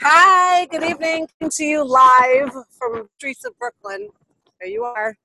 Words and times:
Hi, 0.00 0.66
good 0.66 0.84
evening 0.84 1.26
to 1.50 1.64
you 1.64 1.84
live 1.84 2.52
from 2.70 3.08
streets 3.16 3.44
of 3.44 3.58
Brooklyn. 3.58 4.08
There 4.60 4.70
you 4.70 4.84
are. 4.84 5.16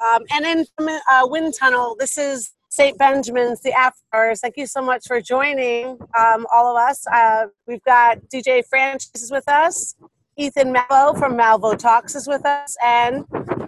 Um, 0.00 0.22
and 0.32 0.44
in 0.44 0.66
from 0.76 0.88
uh, 0.88 1.28
Wind 1.28 1.54
Tunnel, 1.54 1.94
this 1.96 2.18
is 2.18 2.50
St. 2.68 2.98
Benjamin's, 2.98 3.60
the 3.60 3.72
After 3.72 4.02
Hours. 4.12 4.40
Thank 4.40 4.56
you 4.56 4.66
so 4.66 4.82
much 4.82 5.06
for 5.06 5.20
joining 5.20 5.98
um, 6.18 6.44
all 6.52 6.76
of 6.76 6.76
us. 6.76 7.06
Uh, 7.06 7.46
we've 7.68 7.82
got 7.84 8.18
DJ 8.28 8.64
Francis 8.68 9.22
is 9.22 9.30
with 9.30 9.48
us, 9.48 9.94
Ethan 10.36 10.74
Malvo 10.74 11.16
from 11.16 11.36
Malvo 11.36 11.78
Talks 11.78 12.16
is 12.16 12.26
with 12.26 12.44
us, 12.44 12.76
and 12.84 13.24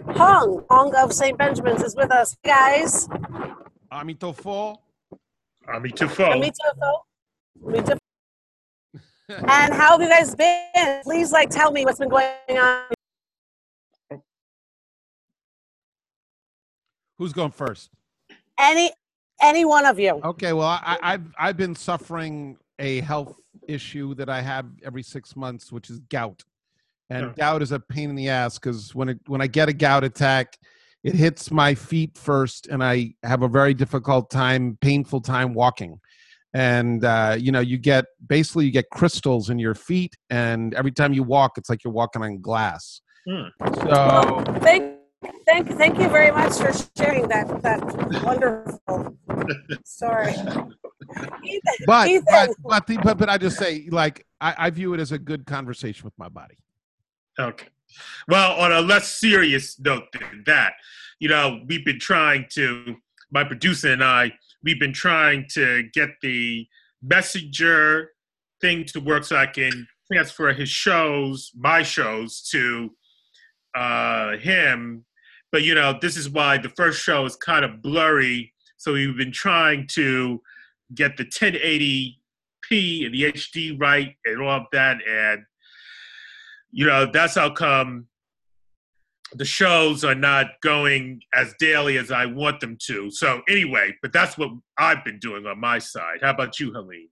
Hong, 0.09 0.65
Hong 0.69 0.93
of 0.95 1.13
St. 1.13 1.37
Benjamin's 1.37 1.83
is 1.83 1.95
with 1.95 2.11
us. 2.11 2.35
Hey 2.43 2.49
guys. 2.49 3.07
Amitofo. 3.93 4.75
Amitofo. 5.69 6.33
Amitofo. 6.33 6.93
Amitofo. 7.63 7.99
And 9.29 9.73
how 9.73 9.91
have 9.91 10.01
you 10.01 10.09
guys 10.09 10.35
been? 10.35 11.01
Please, 11.03 11.31
like, 11.31 11.49
tell 11.49 11.71
me 11.71 11.85
what's 11.85 11.99
been 11.99 12.09
going 12.09 12.25
on. 12.49 12.83
Who's 17.17 17.33
going 17.33 17.51
first? 17.51 17.89
Any, 18.59 18.91
any 19.41 19.65
one 19.65 19.85
of 19.85 19.99
you. 19.99 20.21
Okay, 20.23 20.53
well, 20.53 20.67
I, 20.67 20.97
I've 21.01 21.33
I've 21.37 21.57
been 21.57 21.75
suffering 21.75 22.57
a 22.79 23.01
health 23.01 23.35
issue 23.67 24.15
that 24.15 24.29
I 24.29 24.41
have 24.41 24.65
every 24.83 25.03
six 25.03 25.35
months, 25.35 25.71
which 25.71 25.89
is 25.89 25.99
gout, 26.09 26.43
and 27.09 27.27
Yeah. 27.27 27.33
gout 27.37 27.61
is 27.61 27.71
a 27.71 27.79
pain 27.79 28.09
in 28.09 28.15
the 28.15 28.29
ass 28.29 28.57
because 28.57 28.95
when 28.95 29.09
it 29.09 29.19
when 29.27 29.41
I 29.41 29.47
get 29.47 29.67
a 29.69 29.73
gout 29.73 30.03
attack, 30.05 30.57
it 31.03 31.13
hits 31.13 31.51
my 31.51 31.75
feet 31.75 32.17
first, 32.17 32.67
and 32.67 32.81
I 32.83 33.13
have 33.23 33.43
a 33.43 33.47
very 33.49 33.73
difficult 33.73 34.29
time, 34.29 34.77
painful 34.81 35.21
time 35.21 35.53
walking. 35.53 35.99
And 36.53 37.05
uh, 37.05 37.35
you 37.39 37.51
know, 37.51 37.59
you 37.59 37.77
get 37.77 38.05
basically 38.25 38.65
you 38.65 38.71
get 38.71 38.89
crystals 38.89 39.49
in 39.49 39.59
your 39.59 39.75
feet, 39.75 40.15
and 40.29 40.73
every 40.73 40.91
time 40.91 41.13
you 41.13 41.23
walk, 41.23 41.57
it's 41.57 41.69
like 41.69 41.83
you're 41.83 41.93
walking 41.93 42.23
on 42.23 42.41
glass. 42.41 43.01
Hmm. 43.27 43.47
So 43.61 44.43
Thank, 44.61 44.97
thank, 45.45 45.67
thank 45.77 45.99
you 45.99 46.09
very 46.09 46.31
much 46.31 46.53
for 46.53 46.71
sharing 46.97 47.27
that 47.27 47.61
that 47.61 48.23
wonderful 48.23 49.15
story. 49.85 50.33
Ethan, 51.43 51.71
but 51.85 52.07
Ethan. 52.07 52.25
but 52.27 52.49
but, 52.63 52.87
the, 52.87 52.97
but 52.97 53.17
but 53.19 53.29
I 53.29 53.37
just 53.37 53.57
say 53.57 53.87
like 53.91 54.25
I, 54.41 54.55
I 54.57 54.69
view 54.71 54.93
it 54.93 54.99
as 54.99 55.11
a 55.11 55.19
good 55.19 55.45
conversation 55.45 56.05
with 56.05 56.17
my 56.17 56.29
body. 56.29 56.57
Okay. 57.39 57.67
Well, 58.27 58.53
on 58.59 58.71
a 58.71 58.81
less 58.81 59.09
serious 59.09 59.79
note 59.79 60.05
than 60.13 60.43
that, 60.45 60.73
you 61.19 61.29
know, 61.29 61.61
we've 61.67 61.85
been 61.85 61.99
trying 61.99 62.45
to, 62.51 62.95
my 63.31 63.43
producer 63.43 63.91
and 63.91 64.03
I, 64.03 64.33
we've 64.63 64.79
been 64.79 64.93
trying 64.93 65.45
to 65.53 65.83
get 65.93 66.09
the 66.21 66.67
messenger 67.01 68.11
thing 68.61 68.85
to 68.85 68.99
work 68.99 69.23
so 69.23 69.35
I 69.35 69.47
can 69.47 69.87
transfer 70.11 70.51
his 70.53 70.69
shows, 70.69 71.51
my 71.55 71.83
shows, 71.83 72.41
to 72.51 72.91
uh, 73.75 74.37
him. 74.37 75.05
But, 75.51 75.63
you 75.63 75.75
know, 75.75 75.97
this 76.01 76.17
is 76.17 76.29
why 76.29 76.57
the 76.57 76.69
first 76.69 77.01
show 77.01 77.25
is 77.25 77.35
kind 77.35 77.63
of 77.63 77.81
blurry. 77.81 78.53
So 78.77 78.93
we've 78.93 79.17
been 79.17 79.31
trying 79.31 79.87
to 79.93 80.41
get 80.93 81.17
the 81.17 81.25
1080p 81.25 83.05
and 83.05 83.13
the 83.13 83.31
HD 83.31 83.79
right 83.79 84.15
and 84.25 84.41
all 84.41 84.61
of 84.61 84.65
that. 84.71 84.97
And 85.07 85.43
you 86.71 86.85
know 86.85 87.05
that's 87.11 87.35
how 87.35 87.49
come 87.49 88.07
the 89.33 89.45
shows 89.45 90.03
are 90.03 90.15
not 90.15 90.47
going 90.61 91.21
as 91.33 91.53
daily 91.59 91.97
as 91.97 92.11
I 92.11 92.25
want 92.25 92.59
them 92.59 92.77
to. 92.87 93.11
So 93.11 93.41
anyway, 93.47 93.95
but 94.01 94.11
that's 94.11 94.37
what 94.37 94.49
I've 94.77 95.03
been 95.03 95.19
doing 95.19 95.45
on 95.45 95.59
my 95.59 95.79
side. 95.79 96.19
How 96.21 96.31
about 96.31 96.59
you, 96.59 96.73
Helene? 96.73 97.09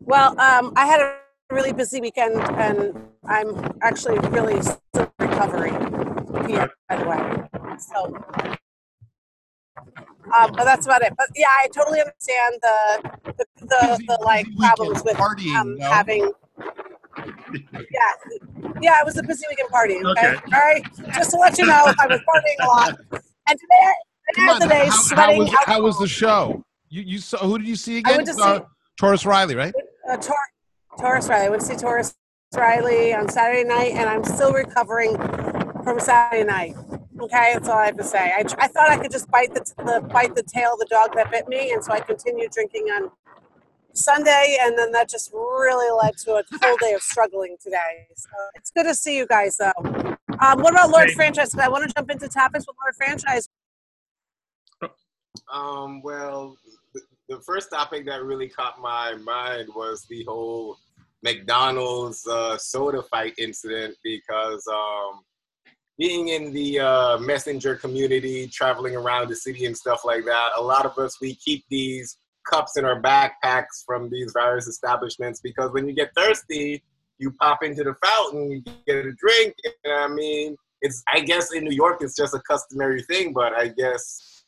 Well, 0.00 0.38
um, 0.40 0.72
I 0.76 0.86
had 0.86 1.00
a 1.00 1.16
really 1.50 1.72
busy 1.72 2.00
weekend, 2.00 2.36
and 2.36 2.94
I'm 3.26 3.78
actually 3.82 4.18
really 4.30 4.60
still 4.62 5.12
recovering 5.18 5.74
here, 6.48 6.70
by 6.88 6.96
the 6.96 7.04
way. 7.04 7.78
So, 7.78 8.06
um, 10.36 10.52
but 10.52 10.64
that's 10.64 10.86
about 10.86 11.02
it. 11.02 11.12
But 11.18 11.28
yeah, 11.34 11.48
I 11.48 11.68
totally 11.74 12.00
understand 12.00 12.54
the 12.62 13.10
the, 13.36 13.44
the, 13.60 14.04
the 14.06 14.18
like 14.22 14.46
problems 14.56 15.02
with 15.04 15.16
partying, 15.16 15.54
um, 15.54 15.76
no? 15.76 15.90
having. 15.90 16.32
Yeah, 17.72 18.38
yeah, 18.80 19.00
it 19.00 19.04
was 19.06 19.16
a 19.18 19.22
busy 19.22 19.44
weekend 19.48 19.68
party. 19.70 19.96
Okay, 19.96 20.10
Okay. 20.10 20.36
all 20.54 20.60
right. 20.60 20.84
Just 21.14 21.30
to 21.32 21.36
let 21.36 21.58
you 21.58 21.66
know, 21.66 21.92
I 21.98 22.06
was 22.06 22.20
partying 22.20 22.64
a 22.64 22.66
lot, 22.66 22.98
and 23.10 23.58
today, 23.58 23.92
Come 24.34 24.44
today, 24.46 24.52
on, 24.52 24.60
today, 24.60 24.78
how, 24.78 24.90
how 24.90 24.92
sweating 25.02 25.38
was 25.38 25.50
how 25.66 25.82
was 25.82 25.98
the 25.98 26.08
show? 26.08 26.62
You 26.88 27.02
you 27.02 27.18
saw 27.18 27.38
who 27.38 27.58
did 27.58 27.66
you 27.68 27.76
see 27.76 27.98
again? 27.98 28.12
I 28.12 28.14
again? 28.22 28.26
went 28.26 28.38
to 28.38 28.44
Uh, 28.44 28.58
see- 28.58 28.64
Tarrus 29.00 29.26
Riley, 29.26 29.54
right? 29.56 29.74
uh, 30.10 30.16
Tor- 30.16 30.36
Tarrus 30.98 31.28
Riley. 31.28 31.46
I 31.46 31.48
went 31.48 31.62
to 31.62 31.68
see 31.68 31.74
Tarrus 31.74 32.14
Riley 32.54 33.14
on 33.14 33.28
Saturday 33.28 33.64
night, 33.64 33.92
and 33.92 34.08
I'm 34.08 34.24
still 34.24 34.52
recovering 34.52 35.16
from 35.84 35.98
Saturday 36.00 36.44
night. 36.44 36.76
Okay, 37.20 37.50
that's 37.54 37.68
all 37.68 37.78
I 37.78 37.86
have 37.86 37.96
to 37.98 38.04
say. 38.04 38.32
I, 38.36 38.44
I 38.58 38.66
thought 38.68 38.88
I 38.90 38.96
could 38.98 39.10
just 39.10 39.30
bite 39.30 39.52
the, 39.54 39.60
the 39.78 40.00
bite 40.12 40.34
the 40.34 40.42
tail 40.42 40.72
of 40.74 40.78
the 40.78 40.86
dog 40.90 41.14
that 41.16 41.30
bit 41.30 41.48
me, 41.48 41.72
and 41.72 41.82
so 41.84 41.92
I 41.92 42.00
continued 42.00 42.50
drinking 42.52 42.84
on 42.88 43.10
Sunday, 43.94 44.58
and 44.60 44.78
then 44.78 44.92
that 44.92 45.08
just 45.08 45.32
really 45.32 45.90
led 46.02 46.16
to 46.18 46.34
a 46.36 46.42
full 46.58 46.76
day 46.78 46.92
of 46.94 47.02
struggling 47.02 47.56
today. 47.62 48.06
So 48.16 48.28
it's 48.54 48.70
good 48.70 48.84
to 48.84 48.94
see 48.94 49.16
you 49.16 49.26
guys, 49.26 49.56
though. 49.56 49.72
Um, 50.40 50.60
what 50.62 50.72
about 50.72 50.90
Lord 50.90 51.08
Same. 51.08 51.16
Franchise? 51.16 51.50
'Cause 51.52 51.60
I 51.60 51.68
want 51.68 51.86
to 51.88 51.94
jump 51.94 52.10
into 52.10 52.28
topics 52.28 52.66
with 52.66 52.76
Lord 52.82 52.94
Franchise. 52.96 53.48
Um, 55.52 56.02
well, 56.02 56.56
the, 56.94 57.00
the 57.28 57.40
first 57.40 57.70
topic 57.70 58.04
that 58.06 58.22
really 58.22 58.48
caught 58.48 58.80
my 58.80 59.14
mind 59.14 59.68
was 59.74 60.04
the 60.08 60.24
whole 60.24 60.76
McDonald's 61.22 62.26
uh, 62.26 62.56
soda 62.56 63.02
fight 63.02 63.34
incident 63.38 63.96
because 64.02 64.66
um, 64.68 65.20
being 65.98 66.28
in 66.28 66.52
the 66.52 66.80
uh, 66.80 67.18
messenger 67.18 67.74
community, 67.76 68.46
traveling 68.48 68.96
around 68.96 69.28
the 69.28 69.36
city 69.36 69.66
and 69.66 69.76
stuff 69.76 70.02
like 70.04 70.24
that, 70.24 70.50
a 70.56 70.62
lot 70.62 70.86
of 70.86 70.96
us, 70.98 71.20
we 71.20 71.34
keep 71.34 71.64
these 71.68 72.16
cups 72.44 72.76
in 72.76 72.84
our 72.84 73.00
backpacks 73.00 73.84
from 73.86 74.10
these 74.10 74.32
various 74.32 74.66
establishments 74.66 75.40
because 75.40 75.72
when 75.72 75.88
you 75.88 75.94
get 75.94 76.10
thirsty, 76.16 76.82
you 77.18 77.30
pop 77.32 77.62
into 77.62 77.84
the 77.84 77.94
fountain, 78.04 78.50
you 78.50 78.62
get 78.86 79.04
a 79.04 79.12
drink. 79.12 79.54
And 79.84 79.94
I 79.94 80.08
mean, 80.08 80.56
it's, 80.80 81.02
I 81.12 81.20
guess 81.20 81.52
in 81.52 81.64
New 81.64 81.74
York, 81.74 81.98
it's 82.00 82.16
just 82.16 82.34
a 82.34 82.40
customary 82.40 83.02
thing, 83.02 83.32
but 83.32 83.52
I 83.52 83.68
guess 83.68 84.44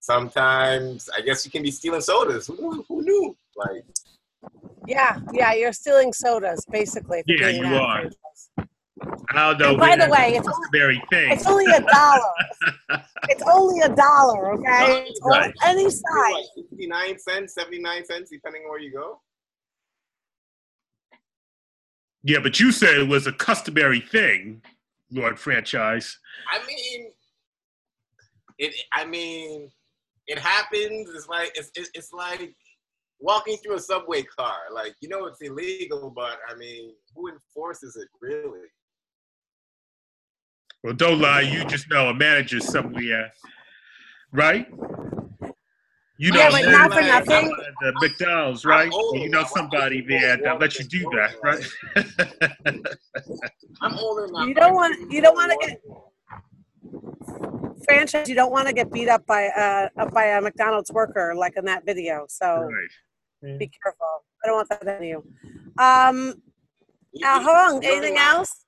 sometimes 0.00 1.08
I 1.16 1.20
guess 1.20 1.44
you 1.44 1.50
can 1.50 1.62
be 1.62 1.70
stealing 1.70 2.00
sodas. 2.00 2.48
Who 2.48 2.56
knew? 2.56 2.84
Who 2.88 3.02
knew? 3.02 3.36
Like, 3.56 3.84
Yeah, 4.86 5.20
yeah, 5.32 5.52
you're 5.52 5.72
stealing 5.72 6.12
sodas, 6.12 6.64
basically. 6.70 7.22
Yeah, 7.26 7.48
you 7.48 7.64
are. 7.66 8.00
franchise. 8.00 8.69
I 9.32 9.54
don't 9.54 9.58
know. 9.58 9.70
And 9.70 9.78
by 9.78 9.96
the 9.96 10.10
way, 10.10 10.34
it's 10.36 10.46
only, 10.46 10.68
very 10.72 11.02
thing. 11.10 11.32
it's 11.32 11.46
only 11.46 11.64
a 11.66 11.80
dollar. 11.80 12.20
it's 13.28 13.42
only 13.46 13.80
a 13.80 13.88
dollar, 13.88 14.52
okay? 14.54 15.04
It's 15.08 15.20
on 15.20 15.30
Right. 15.30 15.54
any 15.64 15.84
like 15.84 15.92
side. 15.92 16.44
69 16.56 17.18
cents, 17.18 17.54
79 17.54 18.04
cents, 18.04 18.30
depending 18.30 18.62
on 18.62 18.70
where 18.70 18.80
you 18.80 18.92
go. 18.92 19.20
Yeah, 22.22 22.40
but 22.42 22.60
you 22.60 22.70
said 22.72 22.96
it 22.98 23.08
was 23.08 23.26
a 23.26 23.32
customary 23.32 24.00
thing, 24.00 24.62
Lord 25.10 25.38
Franchise. 25.38 26.18
I 26.52 26.64
mean, 26.66 27.12
it. 28.58 28.74
I 28.92 29.06
mean, 29.06 29.70
it 30.26 30.38
happens. 30.38 31.08
It's 31.14 31.28
like 31.28 31.52
it's, 31.54 31.70
it's 31.74 31.90
it's 31.94 32.12
like 32.12 32.54
walking 33.20 33.56
through 33.58 33.76
a 33.76 33.80
subway 33.80 34.22
car. 34.22 34.58
Like 34.70 34.94
you 35.00 35.08
know 35.08 35.24
it's 35.26 35.40
illegal, 35.40 36.12
but 36.14 36.38
I 36.46 36.54
mean, 36.56 36.92
who 37.14 37.28
enforces 37.28 37.96
it 37.96 38.08
really? 38.20 38.68
Well, 40.82 40.94
don't 40.94 41.20
lie. 41.20 41.42
You 41.42 41.64
just 41.64 41.90
know 41.90 42.08
a 42.08 42.14
manager 42.14 42.58
somewhere, 42.58 43.32
right? 44.32 44.66
You 46.16 46.32
know, 46.32 46.38
Yeah, 46.38 46.50
but 46.50 46.70
not 46.70 46.92
for 46.92 47.00
nothing. 47.02 47.48
the 47.80 47.92
McDonald's, 48.00 48.64
right? 48.64 48.86
I'm 48.86 48.92
old 48.92 49.16
Or 49.16 49.18
you 49.18 49.28
know 49.28 49.44
somebody 49.44 50.00
there 50.00 50.38
that 50.38 50.58
lets 50.58 50.78
you 50.78 50.84
do 50.86 51.10
that, 51.16 51.34
right? 51.42 51.64
I'm 53.82 53.98
older 53.98 54.26
enough. 54.26 54.48
You 54.48 54.54
don't 54.54 54.74
want 54.74 55.12
you 55.12 55.20
don't 55.20 55.34
want 55.34 55.52
to 55.52 55.66
get 55.66 55.80
franchise. 57.84 58.28
You 58.28 58.34
don't 58.34 58.52
want 58.52 58.68
to 58.68 58.72
get 58.72 58.90
beat 58.90 59.08
up 59.08 59.26
by 59.26 59.50
a 59.96 60.06
by 60.10 60.24
a 60.26 60.40
McDonald's 60.40 60.90
worker 60.92 61.34
like 61.36 61.56
in 61.56 61.64
that 61.66 61.84
video. 61.84 62.26
So 62.28 62.70
right. 63.42 63.58
be 63.58 63.70
careful. 63.82 64.24
I 64.42 64.46
don't 64.46 64.56
want 64.56 64.68
that 64.70 64.98
to 64.98 65.06
you. 65.06 65.24
Um, 65.78 66.34
uh, 67.24 67.42
Hong, 67.42 67.84
anything 67.84 68.16
else 68.16 68.64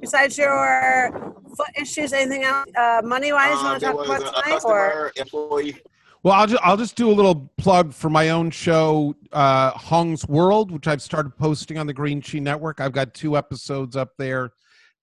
besides 0.00 0.36
your 0.38 1.32
foot 1.56 1.68
issues? 1.80 2.12
Anything 2.12 2.44
else? 2.44 2.66
Uh, 2.76 3.00
money 3.04 3.32
wise, 3.32 3.52
you 3.52 3.58
Uh, 3.58 3.62
want 3.64 3.80
to 3.80 3.86
talk 3.86 4.04
about 4.04 4.22
a, 4.22 4.38
a 4.38 4.42
tonight, 4.42 4.60
or 4.64 5.12
employee. 5.16 5.76
Well, 6.22 6.34
I'll 6.34 6.46
just 6.46 6.62
I'll 6.64 6.76
just 6.76 6.96
do 6.96 7.08
a 7.08 7.12
little 7.12 7.52
plug 7.56 7.92
for 7.92 8.10
my 8.10 8.30
own 8.30 8.50
show, 8.50 9.14
uh, 9.32 9.70
Hong's 9.72 10.26
World, 10.26 10.72
which 10.72 10.88
I've 10.88 11.02
started 11.02 11.36
posting 11.36 11.78
on 11.78 11.86
the 11.86 11.92
Green 11.94 12.20
Chi 12.20 12.38
Network. 12.40 12.80
I've 12.80 12.92
got 12.92 13.14
two 13.14 13.36
episodes 13.36 13.96
up 13.96 14.10
there, 14.18 14.50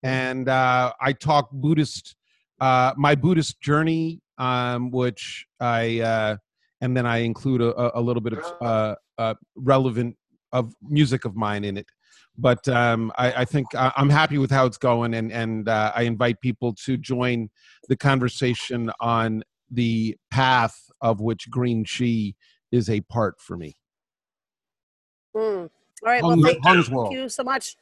and 0.01 0.49
uh, 0.49 0.91
I 0.99 1.13
talk 1.13 1.49
Buddhist, 1.51 2.15
uh, 2.59 2.93
my 2.97 3.15
Buddhist 3.15 3.61
journey, 3.61 4.21
um, 4.37 4.91
which 4.91 5.45
I 5.61 6.01
uh, 6.01 6.37
and 6.81 6.97
then 6.97 7.05
I 7.05 7.19
include 7.19 7.61
a, 7.61 7.73
a- 7.79 8.01
a 8.01 8.01
little 8.01 8.21
bit 8.21 8.33
of 8.33 8.43
uh, 8.61 8.95
uh, 9.17 9.33
relevant 9.55 10.17
of 10.51 10.73
music 10.81 11.23
of 11.23 11.35
mine 11.37 11.63
in 11.63 11.77
it. 11.77 11.87
But 12.37 12.67
um, 12.67 13.11
I, 13.17 13.31
I, 13.33 13.45
think 13.45 13.67
I, 13.75 13.91
am 13.97 14.09
happy 14.09 14.37
with 14.37 14.51
how 14.51 14.65
it's 14.65 14.77
going, 14.77 15.13
and 15.13 15.31
and 15.31 15.69
uh, 15.69 15.91
I 15.95 16.03
invite 16.03 16.41
people 16.41 16.73
to 16.85 16.97
join 16.97 17.49
the 17.89 17.95
conversation 17.95 18.91
on 18.99 19.43
the 19.69 20.15
path 20.31 20.75
of 21.01 21.19
which 21.19 21.49
Green 21.49 21.85
Chi 21.85 22.33
is 22.71 22.89
a 22.89 23.01
part 23.01 23.39
for 23.39 23.57
me. 23.57 23.75
Mm. 25.35 25.69
All 25.69 25.69
right. 26.03 26.23
Well, 26.23 26.41
thank, 26.41 26.63
thank 26.63 27.11
you 27.11 27.29
so 27.29 27.43
much. 27.43 27.75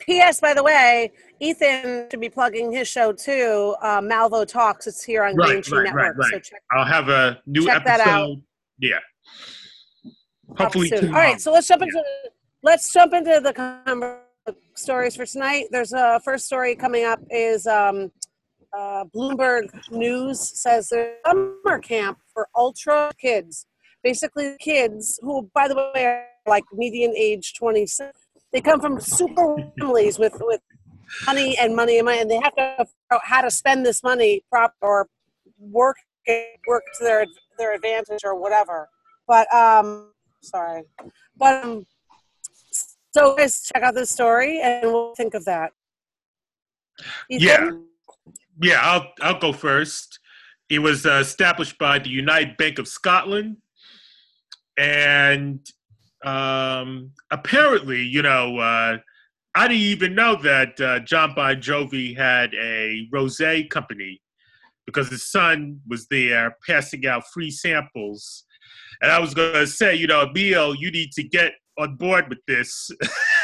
P.S. 0.00 0.40
By 0.40 0.54
the 0.54 0.62
way, 0.62 1.12
Ethan 1.40 2.08
should 2.10 2.20
be 2.20 2.30
plugging 2.30 2.72
his 2.72 2.88
show 2.88 3.12
too. 3.12 3.76
Uh, 3.82 4.00
Malvo 4.00 4.46
Talks. 4.46 4.86
It's 4.86 5.02
here 5.02 5.24
on 5.24 5.36
right, 5.36 5.48
Green 5.48 5.62
Chi 5.62 5.76
right, 5.76 5.84
Network. 5.84 6.02
Right, 6.02 6.16
right. 6.16 6.32
So 6.32 6.38
check, 6.38 6.62
I'll 6.72 6.84
have 6.84 7.08
a 7.08 7.40
new 7.46 7.64
check 7.64 7.82
episode. 7.86 7.98
That 7.98 8.06
out. 8.06 8.36
Yeah. 8.78 8.98
Hopefully. 10.56 10.92
All 10.92 11.08
right. 11.10 11.40
So 11.40 11.52
let's 11.52 11.68
jump 11.68 11.82
into 11.82 12.02
let's 12.62 12.92
jump 12.92 13.12
into 13.12 13.40
the 13.42 14.54
stories 14.74 15.16
for 15.16 15.26
tonight. 15.26 15.66
There's 15.70 15.92
a 15.92 16.20
first 16.24 16.46
story 16.46 16.74
coming 16.74 17.04
up 17.04 17.20
is 17.30 17.66
um, 17.66 18.10
uh, 18.76 19.04
Bloomberg 19.14 19.68
News 19.90 20.60
says 20.60 20.88
there's 20.88 21.16
a 21.26 21.30
summer 21.30 21.78
camp 21.78 22.18
for 22.32 22.48
ultra 22.56 23.12
kids. 23.20 23.66
Basically, 24.02 24.56
kids 24.60 25.18
who, 25.22 25.50
by 25.54 25.68
the 25.68 25.76
way, 25.94 26.06
are 26.06 26.26
like 26.46 26.64
median 26.72 27.12
age 27.16 27.54
26 27.54 28.16
they 28.52 28.60
come 28.60 28.80
from 28.80 29.00
super 29.00 29.56
families 29.78 30.18
with 30.18 30.34
with 30.40 30.60
money 31.26 31.56
and 31.58 31.74
money 31.76 31.98
and 31.98 32.04
money, 32.04 32.20
and 32.20 32.30
they 32.30 32.40
have 32.42 32.54
to 32.56 32.74
figure 32.78 32.86
out 33.12 33.20
how 33.24 33.40
to 33.42 33.50
spend 33.50 33.86
this 33.86 34.02
money 34.02 34.42
prop 34.50 34.74
or 34.80 35.08
work 35.58 35.96
work 36.66 36.82
to 36.98 37.04
their 37.04 37.26
their 37.58 37.74
advantage 37.74 38.20
or 38.24 38.34
whatever. 38.34 38.88
But 39.26 39.52
um, 39.54 40.12
sorry, 40.42 40.82
but 41.36 41.64
um, 41.64 41.86
so 43.12 43.34
guys, 43.36 43.62
check 43.62 43.82
out 43.82 43.94
the 43.94 44.06
story 44.06 44.60
and 44.60 44.82
we'll 44.82 45.14
think 45.14 45.34
of 45.34 45.44
that. 45.44 45.72
yeah, 47.28 47.70
yeah. 48.60 48.80
I'll 48.82 49.12
I'll 49.20 49.38
go 49.38 49.52
first. 49.52 50.18
It 50.68 50.78
was 50.80 51.06
uh, 51.06 51.18
established 51.20 51.78
by 51.78 51.98
the 51.98 52.10
United 52.10 52.56
Bank 52.56 52.78
of 52.78 52.86
Scotland, 52.86 53.56
and 54.78 55.60
um, 56.24 57.12
apparently, 57.30 58.02
you 58.02 58.22
know, 58.22 58.58
uh, 58.58 58.98
I 59.54 59.68
didn't 59.68 59.82
even 59.82 60.14
know 60.14 60.36
that 60.36 60.80
uh, 60.80 61.00
Jon 61.00 61.34
Bon 61.34 61.56
Jovi 61.56 62.16
had 62.16 62.54
a 62.54 63.08
rosé 63.12 63.68
company 63.68 64.20
because 64.86 65.08
his 65.08 65.30
son 65.30 65.80
was 65.88 66.06
there 66.08 66.56
passing 66.66 67.06
out 67.06 67.24
free 67.32 67.50
samples. 67.50 68.44
And 69.02 69.10
I 69.10 69.18
was 69.18 69.34
going 69.34 69.54
to 69.54 69.66
say, 69.66 69.94
you 69.94 70.06
know, 70.06 70.22
Emil, 70.22 70.74
you 70.74 70.90
need 70.90 71.12
to 71.12 71.22
get 71.22 71.52
on 71.80 71.96
board 71.96 72.28
with 72.28 72.44
this 72.46 72.90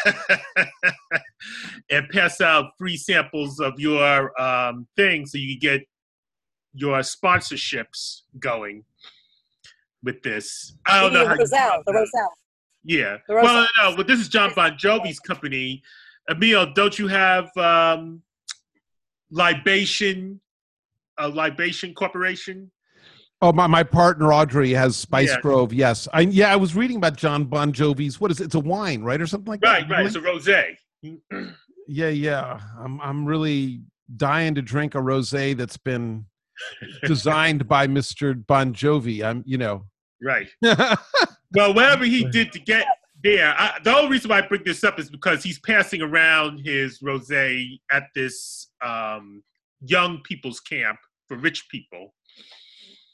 and 1.90 2.08
pass 2.10 2.40
out 2.40 2.66
free 2.78 2.96
samples 2.96 3.60
of 3.60 3.78
your 3.78 4.38
um, 4.40 4.86
thing 4.96 5.24
so 5.26 5.38
you 5.38 5.58
get 5.58 5.82
your 6.74 6.98
sponsorships 6.98 8.22
going 8.38 8.84
with 10.02 10.22
this. 10.22 10.76
I 10.86 11.00
don't 11.00 11.14
know. 11.14 11.26
How 11.26 11.34
Roselle, 11.34 11.82
the 11.86 11.92
Roselle. 11.94 12.32
Yeah. 12.84 13.16
Well, 13.28 13.66
no, 13.78 13.96
but 13.96 14.06
this 14.06 14.20
is 14.20 14.28
Jon 14.28 14.52
Bon 14.54 14.72
Jovi's 14.72 15.18
company. 15.18 15.82
Emil, 16.30 16.72
don't 16.74 16.98
you 16.98 17.08
have 17.08 17.56
um, 17.56 18.22
Libation, 19.30 20.40
a 21.18 21.28
Libation 21.28 21.94
Corporation? 21.94 22.70
Oh, 23.42 23.52
my, 23.52 23.66
my 23.66 23.82
partner 23.82 24.32
Audrey 24.32 24.72
has 24.72 24.96
Spice 24.96 25.28
yeah. 25.28 25.40
Grove. 25.40 25.72
Yes, 25.72 26.08
I 26.14 26.20
yeah 26.20 26.52
I 26.52 26.56
was 26.56 26.74
reading 26.74 26.96
about 26.96 27.16
Jon 27.16 27.44
Bon 27.44 27.70
Jovi's. 27.70 28.18
What 28.18 28.30
is 28.30 28.40
it? 28.40 28.44
It's 28.44 28.54
a 28.54 28.60
wine, 28.60 29.02
right, 29.02 29.20
or 29.20 29.26
something 29.26 29.50
like 29.50 29.60
right, 29.62 29.86
that. 29.86 29.94
Right, 29.94 29.98
right. 29.98 30.06
It's 30.06 30.16
a 30.16 30.20
rosé. 30.20 30.76
yeah, 31.86 32.08
yeah. 32.08 32.60
I'm 32.78 32.98
I'm 33.02 33.26
really 33.26 33.82
dying 34.16 34.54
to 34.54 34.62
drink 34.62 34.94
a 34.94 34.98
rosé 34.98 35.54
that's 35.54 35.76
been 35.76 36.24
designed 37.04 37.68
by 37.68 37.86
Mr. 37.86 38.46
Bon 38.46 38.72
Jovi. 38.72 39.22
I'm 39.22 39.42
you 39.46 39.58
know. 39.58 39.84
Right. 40.22 40.48
well, 40.62 41.74
whatever 41.74 42.06
he 42.06 42.24
did 42.24 42.52
to 42.52 42.58
get 42.58 42.86
there, 43.22 43.54
I, 43.58 43.78
the 43.84 43.94
only 43.94 44.12
reason 44.12 44.30
why 44.30 44.38
I 44.38 44.46
bring 44.46 44.64
this 44.64 44.82
up 44.82 44.98
is 44.98 45.10
because 45.10 45.42
he's 45.42 45.58
passing 45.60 46.00
around 46.00 46.60
his 46.64 47.00
rosé 47.00 47.78
at 47.92 48.04
this 48.14 48.68
um, 48.82 49.42
young 49.82 50.22
people's 50.24 50.60
camp 50.60 50.98
for 51.28 51.36
rich 51.36 51.68
people. 51.70 52.14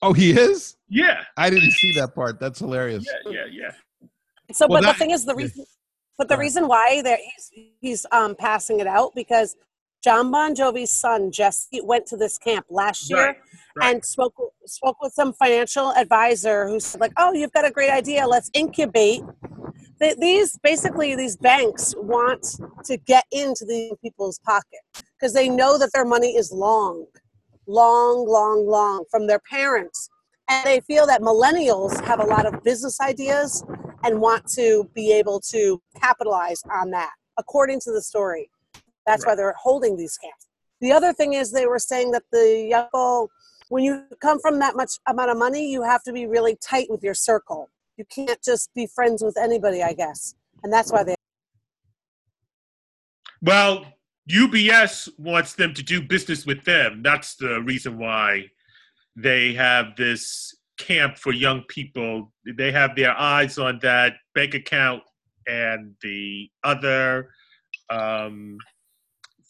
Oh, 0.02 0.12
he 0.12 0.32
is. 0.32 0.76
Yeah, 0.88 1.22
I 1.36 1.48
didn't 1.48 1.70
see 1.70 1.94
that 1.94 2.14
part. 2.14 2.40
That's 2.40 2.58
hilarious. 2.58 3.06
Yeah, 3.24 3.32
yeah, 3.32 3.44
yeah. 3.50 4.08
So, 4.50 4.66
well, 4.66 4.80
but 4.80 4.86
that, 4.86 4.92
the 4.94 4.98
thing 4.98 5.10
is, 5.12 5.24
the 5.24 5.34
reason, 5.34 5.64
but 6.18 6.28
the 6.28 6.36
reason 6.36 6.66
why 6.68 7.02
that 7.02 7.20
he's 7.20 7.50
he's 7.80 8.06
um, 8.10 8.34
passing 8.34 8.80
it 8.80 8.86
out 8.86 9.12
because 9.14 9.56
Jon 10.02 10.32
Bon 10.32 10.54
Jovi's 10.54 10.90
son 10.90 11.30
Jesse 11.30 11.80
went 11.82 12.06
to 12.06 12.16
this 12.16 12.36
camp 12.36 12.66
last 12.68 13.08
year 13.08 13.26
right, 13.26 13.36
right. 13.76 13.94
and 13.94 14.04
spoke 14.04 14.34
spoke 14.66 14.96
with 15.00 15.12
some 15.12 15.32
financial 15.32 15.92
advisor 15.92 16.68
who 16.68 16.80
said 16.80 17.00
like, 17.00 17.12
"Oh, 17.16 17.32
you've 17.32 17.52
got 17.52 17.64
a 17.64 17.70
great 17.70 17.90
idea. 17.90 18.26
Let's 18.26 18.50
incubate." 18.52 19.22
These 20.18 20.58
basically 20.64 21.14
these 21.14 21.36
banks 21.36 21.94
want 21.96 22.44
to 22.84 22.96
get 22.96 23.24
into 23.30 23.64
these 23.64 23.92
people's 24.02 24.40
pocket 24.40 24.80
because 25.16 25.32
they 25.32 25.48
know 25.48 25.78
that 25.78 25.90
their 25.94 26.04
money 26.04 26.36
is 26.36 26.50
long, 26.50 27.06
long, 27.66 28.26
long, 28.28 28.66
long 28.66 29.04
from 29.10 29.26
their 29.26 29.40
parents, 29.40 30.08
and 30.48 30.66
they 30.66 30.80
feel 30.80 31.06
that 31.06 31.20
millennials 31.20 31.98
have 32.04 32.20
a 32.20 32.24
lot 32.24 32.46
of 32.46 32.62
business 32.62 33.00
ideas 33.00 33.64
and 34.04 34.20
want 34.20 34.46
to 34.54 34.88
be 34.94 35.12
able 35.12 35.40
to 35.40 35.80
capitalize 36.00 36.62
on 36.70 36.90
that, 36.90 37.12
according 37.38 37.80
to 37.80 37.92
the 37.92 38.02
story. 38.02 38.50
That's 39.06 39.24
right. 39.24 39.32
why 39.32 39.36
they're 39.36 39.54
holding 39.60 39.96
these 39.96 40.18
camps. 40.18 40.48
The 40.80 40.92
other 40.92 41.12
thing 41.12 41.34
is 41.34 41.52
they 41.52 41.66
were 41.66 41.78
saying 41.78 42.10
that 42.10 42.24
the 42.32 42.66
young 42.68 43.28
when 43.68 43.82
you 43.82 44.04
come 44.20 44.38
from 44.38 44.58
that 44.58 44.76
much 44.76 44.90
amount 45.06 45.30
of 45.30 45.38
money, 45.38 45.72
you 45.72 45.82
have 45.82 46.02
to 46.02 46.12
be 46.12 46.26
really 46.26 46.56
tight 46.56 46.90
with 46.90 47.02
your 47.02 47.14
circle. 47.14 47.70
You 47.96 48.04
can't 48.04 48.42
just 48.42 48.68
be 48.74 48.86
friends 48.86 49.22
with 49.22 49.38
anybody, 49.38 49.82
I 49.82 49.94
guess. 49.94 50.34
And 50.62 50.70
that's 50.70 50.92
why 50.92 51.04
they. 51.04 51.14
Well, 53.40 53.86
UBS 54.30 55.08
wants 55.18 55.54
them 55.54 55.74
to 55.74 55.82
do 55.82 56.00
business 56.00 56.46
with 56.46 56.64
them. 56.64 57.02
That's 57.02 57.34
the 57.36 57.60
reason 57.62 57.98
why 57.98 58.46
they 59.16 59.52
have 59.54 59.96
this 59.96 60.54
camp 60.78 61.18
for 61.18 61.32
young 61.32 61.62
people. 61.68 62.32
They 62.56 62.72
have 62.72 62.94
their 62.96 63.18
eyes 63.18 63.58
on 63.58 63.80
that 63.82 64.14
bank 64.34 64.54
account 64.54 65.02
and 65.46 65.94
the 66.02 66.48
other 66.62 67.30
um, 67.90 68.58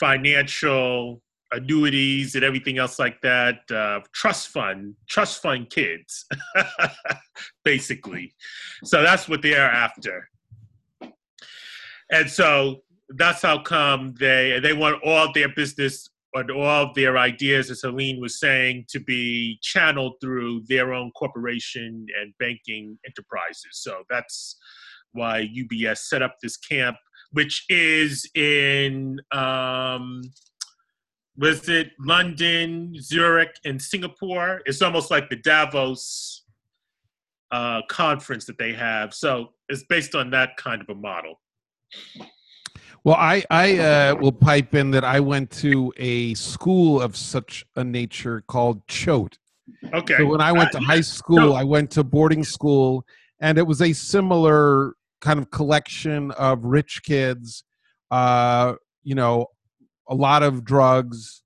financial 0.00 1.23
annuities 1.52 2.35
and 2.35 2.43
everything 2.43 2.79
else 2.79 2.99
like 2.99 3.21
that. 3.21 3.71
Uh, 3.71 4.00
trust 4.12 4.49
fund, 4.49 4.95
trust 5.09 5.43
fund 5.43 5.69
kids, 5.71 6.25
basically. 7.64 8.35
So 8.85 9.02
that's 9.02 9.29
what 9.29 9.43
they 9.43 9.55
are 9.55 9.71
after. 9.71 10.29
And 12.11 12.29
so 12.29 12.83
that's 13.16 13.42
how 13.42 13.62
come 13.62 14.14
they 14.19 14.61
they 14.62 14.73
want 14.73 15.02
all 15.04 15.33
their 15.33 15.49
business 15.49 16.09
and 16.35 16.50
all 16.50 16.92
their 16.95 17.19
ideas, 17.19 17.71
as 17.71 17.83
Helene 17.83 18.21
was 18.21 18.40
saying, 18.40 18.87
to 18.88 19.00
be 19.00 19.59
channeled 19.61 20.14
through 20.21 20.62
their 20.66 20.95
own 20.95 21.11
corporation 21.11 22.07
and 22.19 22.33
banking 22.38 22.99
enterprises. 23.07 23.73
So 23.73 24.02
that's 24.09 24.57
why 25.12 25.47
UBS 25.54 25.99
set 25.99 26.23
up 26.23 26.37
this 26.40 26.57
camp 26.57 26.97
which 27.33 27.64
is 27.69 28.28
in 28.35 29.21
um, 29.33 30.23
was 31.37 31.69
it 31.69 31.92
London, 31.99 32.95
Zurich, 33.00 33.57
and 33.64 33.81
Singapore? 33.81 34.61
It's 34.66 34.83
almost 34.83 35.11
like 35.11 35.31
the 35.31 35.37
Davos 35.37 36.45
uh, 37.50 37.81
conference 37.88 38.45
that 38.45 38.59
they 38.59 38.75
have. 38.75 39.14
So 39.14 39.54
it's 39.69 39.85
based 39.88 40.14
on 40.14 40.31
that 40.31 40.57
kind 40.59 40.83
of 40.83 40.88
a 40.90 40.95
model. 40.95 41.40
Well, 43.04 43.16
I 43.16 43.44
I 43.50 43.78
uh, 43.78 44.14
will 44.16 44.32
pipe 44.32 44.75
in 44.75 44.92
that 44.92 45.04
I 45.04 45.18
went 45.18 45.50
to 45.62 45.92
a 45.97 46.35
school 46.35 47.00
of 47.00 47.16
such 47.16 47.64
a 47.75 47.82
nature 47.82 48.44
called 48.47 48.87
Choate. 48.87 49.38
Okay. 49.92 50.16
So 50.18 50.26
when 50.26 50.40
I 50.40 50.52
went 50.52 50.71
to 50.73 50.78
high 50.78 51.00
school, 51.00 51.54
I 51.54 51.64
went 51.64 51.90
to 51.92 52.04
boarding 52.04 52.44
school, 52.44 53.04
and 53.40 53.59
it 53.59 53.66
was 53.66 53.82
a 53.82 53.92
similar 53.92 54.94
kind 55.21 55.38
of 55.38 55.50
collection 55.50 56.30
of 56.32 56.64
rich 56.64 57.02
kids, 57.02 57.64
uh, 58.11 58.75
you 59.02 59.14
know, 59.14 59.47
a 60.09 60.14
lot 60.14 60.42
of 60.42 60.64
drugs 60.64 61.42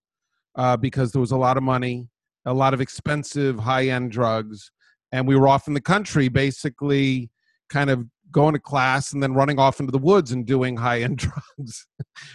uh, 0.57 0.77
because 0.77 1.13
there 1.13 1.21
was 1.21 1.31
a 1.31 1.37
lot 1.37 1.57
of 1.57 1.63
money, 1.63 2.09
a 2.45 2.53
lot 2.53 2.75
of 2.75 2.81
expensive 2.81 3.59
high 3.59 3.89
end 3.89 4.11
drugs. 4.11 4.71
And 5.13 5.27
we 5.27 5.37
were 5.37 5.49
off 5.49 5.69
in 5.69 5.75
the 5.75 5.81
country 5.81 6.29
basically 6.29 7.31
kind 7.71 7.91
of 7.91 8.07
going 8.37 8.53
to 8.53 8.61
class 8.61 9.15
and 9.15 9.23
then 9.23 9.33
running 9.33 9.59
off 9.59 9.81
into 9.81 9.91
the 9.91 9.99
woods 9.99 10.31
and 10.31 10.45
doing 10.45 10.77
high 10.77 11.01
end 11.01 11.17
drugs. 11.57 11.87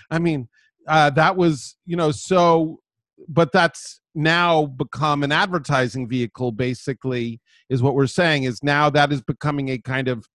I 0.09 0.17
mean, 0.17 0.49
uh, 0.87 1.11
that 1.11 1.37
was, 1.37 1.77
you 1.85 1.95
know, 1.95 2.09
so, 2.09 2.79
but 3.27 3.51
that's 3.51 4.01
now 4.15 4.65
become 4.65 5.21
an 5.21 5.31
advertising 5.31 6.09
vehicle, 6.09 6.51
basically, 6.51 7.39
is 7.69 7.83
what 7.83 7.93
we're 7.93 8.07
saying, 8.07 8.45
is 8.45 8.63
now 8.63 8.89
that 8.89 9.13
is 9.13 9.21
becoming 9.21 9.69
a 9.69 9.77
kind 9.77 10.07
of 10.07 10.25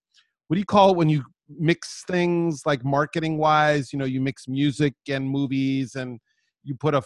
what 0.47 0.55
do 0.55 0.61
you 0.61 0.65
call 0.65 0.93
it 0.93 0.97
when 0.97 1.09
you 1.09 1.25
mix 1.49 2.05
things 2.07 2.63
like 2.65 2.85
marketing 2.85 3.37
wise. 3.37 3.93
You 3.93 3.99
know, 3.99 4.05
you 4.05 4.21
mix 4.21 4.47
music 4.47 4.95
and 5.09 5.29
movies, 5.29 5.97
and 5.97 6.21
you 6.63 6.77
put 6.77 6.95
a 6.95 7.03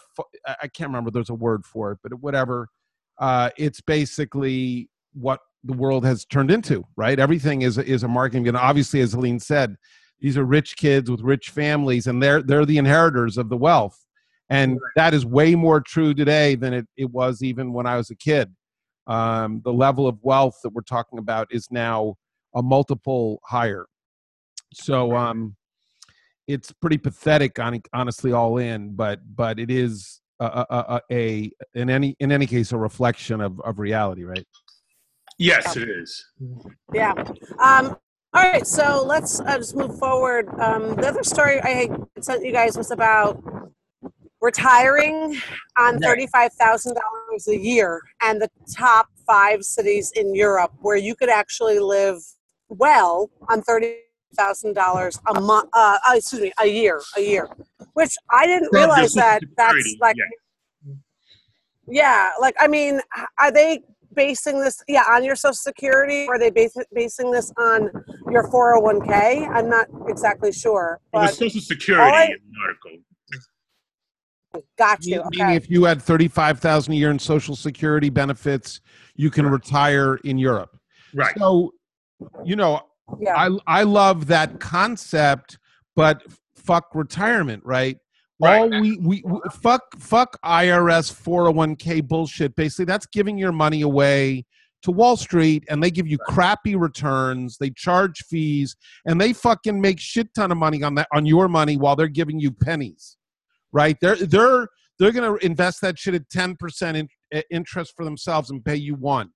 I 0.47 0.67
can't 0.67 0.89
remember. 0.89 1.09
There's 1.09 1.31
a 1.31 1.33
word 1.33 1.65
for 1.65 1.93
it, 1.93 1.97
but 2.03 2.13
whatever. 2.19 2.67
Uh, 3.17 3.49
it's 3.57 3.81
basically 3.81 4.87
what 5.13 5.39
the 5.63 5.73
world 5.73 6.05
has 6.05 6.25
turned 6.25 6.51
into, 6.51 6.85
right? 6.95 7.19
Everything 7.19 7.61
is 7.61 7.77
is 7.77 8.03
a 8.03 8.07
marketing. 8.07 8.47
And 8.47 8.57
obviously, 8.57 9.01
as 9.01 9.13
Helene 9.13 9.39
said, 9.39 9.75
these 10.19 10.37
are 10.37 10.45
rich 10.45 10.75
kids 10.77 11.09
with 11.09 11.21
rich 11.21 11.49
families, 11.49 12.07
and 12.07 12.21
they're 12.21 12.41
they're 12.41 12.65
the 12.65 12.77
inheritors 12.77 13.37
of 13.37 13.49
the 13.49 13.57
wealth. 13.57 13.97
And 14.49 14.79
that 14.97 15.13
is 15.13 15.25
way 15.25 15.55
more 15.55 15.79
true 15.79 16.13
today 16.13 16.55
than 16.55 16.73
it, 16.73 16.87
it 16.97 17.09
was 17.09 17.41
even 17.41 17.71
when 17.71 17.85
I 17.85 17.95
was 17.95 18.09
a 18.09 18.15
kid. 18.15 18.53
Um, 19.07 19.61
the 19.63 19.71
level 19.71 20.07
of 20.07 20.17
wealth 20.21 20.59
that 20.63 20.73
we're 20.73 20.81
talking 20.81 21.19
about 21.19 21.47
is 21.51 21.67
now 21.71 22.15
a 22.53 22.61
multiple 22.61 23.39
higher. 23.45 23.85
So 24.73 25.15
um, 25.15 25.55
it's 26.47 26.71
pretty 26.73 26.97
pathetic, 26.97 27.57
hon- 27.57 27.81
honestly, 27.93 28.33
all 28.33 28.57
in. 28.57 28.93
But 28.93 29.21
but 29.35 29.57
it 29.57 29.71
is 29.71 30.19
a, 30.41 30.45
a, 30.45 30.65
a, 30.69 31.01
a 31.11 31.51
in 31.73 31.89
any 31.89 32.15
in 32.19 32.31
any 32.31 32.45
case 32.45 32.73
a 32.73 32.77
reflection 32.77 33.39
of, 33.41 33.59
of 33.61 33.79
reality, 33.79 34.23
right? 34.23 34.45
Yes, 35.41 35.75
it 35.75 35.89
is. 35.89 36.23
Yeah. 36.93 37.13
Um, 37.57 37.97
all 38.33 38.43
right, 38.43 38.65
so 38.65 39.03
let's 39.03 39.39
uh, 39.39 39.57
just 39.57 39.75
move 39.75 39.97
forward. 39.97 40.47
Um, 40.59 40.95
the 40.95 41.07
other 41.07 41.23
story 41.23 41.59
I 41.63 41.89
sent 42.19 42.45
you 42.45 42.51
guys 42.51 42.77
was 42.77 42.91
about 42.91 43.43
retiring 44.39 45.35
on 45.77 45.99
thirty-five 45.99 46.53
thousand 46.53 46.93
dollars 46.93 47.47
a 47.47 47.57
year, 47.57 48.01
and 48.21 48.39
the 48.39 48.49
top 48.71 49.07
five 49.25 49.63
cities 49.63 50.11
in 50.15 50.35
Europe 50.35 50.73
where 50.81 50.95
you 50.95 51.15
could 51.15 51.29
actually 51.29 51.79
live 51.79 52.19
well 52.69 53.31
on 53.49 53.63
thirty 53.63 53.95
thousand 54.35 54.75
dollars 54.75 55.19
a 55.35 55.41
month. 55.41 55.69
Uh, 55.73 55.97
uh, 56.07 56.13
excuse 56.15 56.41
me, 56.43 56.51
a 56.61 56.67
year, 56.67 57.01
a 57.17 57.21
year. 57.21 57.49
Which 57.93 58.15
I 58.29 58.45
didn't 58.45 58.69
realize 58.71 59.13
that 59.15 59.41
that's 59.57 59.95
like 59.99 60.15
yeah. 60.17 60.93
yeah, 61.87 62.29
like 62.39 62.55
I 62.59 62.67
mean, 62.67 63.01
are 63.39 63.51
they 63.51 63.81
basing 64.15 64.59
this 64.59 64.81
yeah 64.87 65.03
on 65.09 65.23
your 65.23 65.35
social 65.35 65.53
security 65.53 66.25
or 66.27 66.35
are 66.35 66.39
they 66.39 66.49
bas- 66.49 66.75
basing 66.93 67.31
this 67.31 67.51
on 67.57 67.89
your 68.31 68.49
401k? 68.51 69.47
I'm 69.49 69.69
not 69.69 69.87
exactly 70.07 70.51
sure, 70.51 70.99
It 71.13 71.17
was 71.17 71.31
but 71.31 71.37
Social 71.37 71.61
Security 71.61 72.03
all 72.03 72.13
I- 72.13 72.35
article. 72.67 73.03
got 74.77 75.05
you. 75.05 75.23
Meaning, 75.31 75.45
Okay. 75.47 75.55
if 75.55 75.69
you 75.69 75.83
had 75.85 76.01
thirty 76.01 76.27
five 76.27 76.59
thousand 76.59 76.93
a 76.93 76.95
year 76.97 77.11
in 77.11 77.19
Social 77.19 77.55
Security 77.55 78.09
benefits, 78.09 78.81
you 79.15 79.29
can 79.29 79.45
retire 79.47 80.15
in 80.23 80.37
Europe. 80.37 80.77
Right. 81.13 81.33
So, 81.37 81.73
you 82.43 82.55
know, 82.55 82.81
Yeah. 83.19 83.35
I 83.35 83.57
I 83.67 83.83
love 83.83 84.27
that 84.27 84.59
concept, 84.59 85.57
but 85.95 86.21
fuck 86.55 86.93
retirement, 86.93 87.63
right? 87.65 87.97
Right. 88.41 88.59
All 88.59 88.81
we, 88.81 88.97
we 88.97 89.23
we- 89.25 89.41
fuck 89.51 89.81
fuck 89.99 90.37
IRS 90.43 91.13
401k 91.13 92.07
bullshit. 92.07 92.55
Basically, 92.55 92.85
that's 92.85 93.05
giving 93.05 93.37
your 93.37 93.51
money 93.51 93.81
away 93.81 94.45
to 94.83 94.91
Wall 94.91 95.15
Street, 95.15 95.63
and 95.69 95.81
they 95.83 95.91
give 95.91 96.07
you 96.07 96.17
crappy 96.17 96.75
returns. 96.75 97.57
They 97.57 97.69
charge 97.69 98.23
fees, 98.23 98.75
and 99.05 99.21
they 99.21 99.33
fucking 99.33 99.79
make 99.79 99.99
shit 99.99 100.33
ton 100.33 100.51
of 100.51 100.57
money 100.57 100.81
on 100.81 100.95
that 100.95 101.07
on 101.13 101.25
your 101.25 101.47
money 101.47 101.77
while 101.77 101.95
they're 101.95 102.07
giving 102.07 102.39
you 102.39 102.51
pennies, 102.51 103.17
right? 103.71 103.95
They're 104.01 104.15
they're 104.15 104.67
they're 104.97 105.11
gonna 105.11 105.35
invest 105.35 105.81
that 105.81 105.99
shit 105.99 106.15
at 106.15 106.29
ten 106.29 106.55
percent 106.55 106.97
in, 106.97 107.43
interest 107.51 107.93
for 107.95 108.03
themselves 108.05 108.49
and 108.49 108.63
pay 108.63 108.75
you 108.75 108.95
one. 108.95 109.29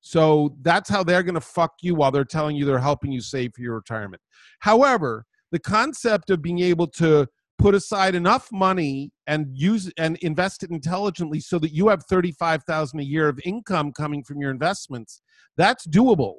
So 0.00 0.56
that's 0.62 0.90
how 0.90 1.04
they're 1.04 1.22
going 1.22 1.36
to 1.36 1.40
fuck 1.40 1.74
you 1.80 1.94
while 1.94 2.10
they're 2.10 2.24
telling 2.24 2.56
you 2.56 2.64
they're 2.64 2.78
helping 2.80 3.12
you 3.12 3.20
save 3.20 3.52
for 3.54 3.62
your 3.62 3.76
retirement. 3.76 4.20
However, 4.58 5.24
the 5.52 5.60
concept 5.60 6.30
of 6.30 6.42
being 6.42 6.58
able 6.58 6.88
to 6.88 7.28
put 7.62 7.74
aside 7.76 8.14
enough 8.16 8.50
money 8.50 9.12
and 9.28 9.46
use 9.52 9.90
and 9.96 10.16
invest 10.18 10.64
it 10.64 10.70
intelligently 10.70 11.38
so 11.38 11.58
that 11.60 11.72
you 11.72 11.88
have 11.88 12.02
35,000 12.04 12.98
a 12.98 13.02
year 13.02 13.28
of 13.28 13.40
income 13.44 13.92
coming 13.92 14.24
from 14.24 14.40
your 14.40 14.50
investments, 14.50 15.22
that's 15.56 15.86
doable. 15.86 16.36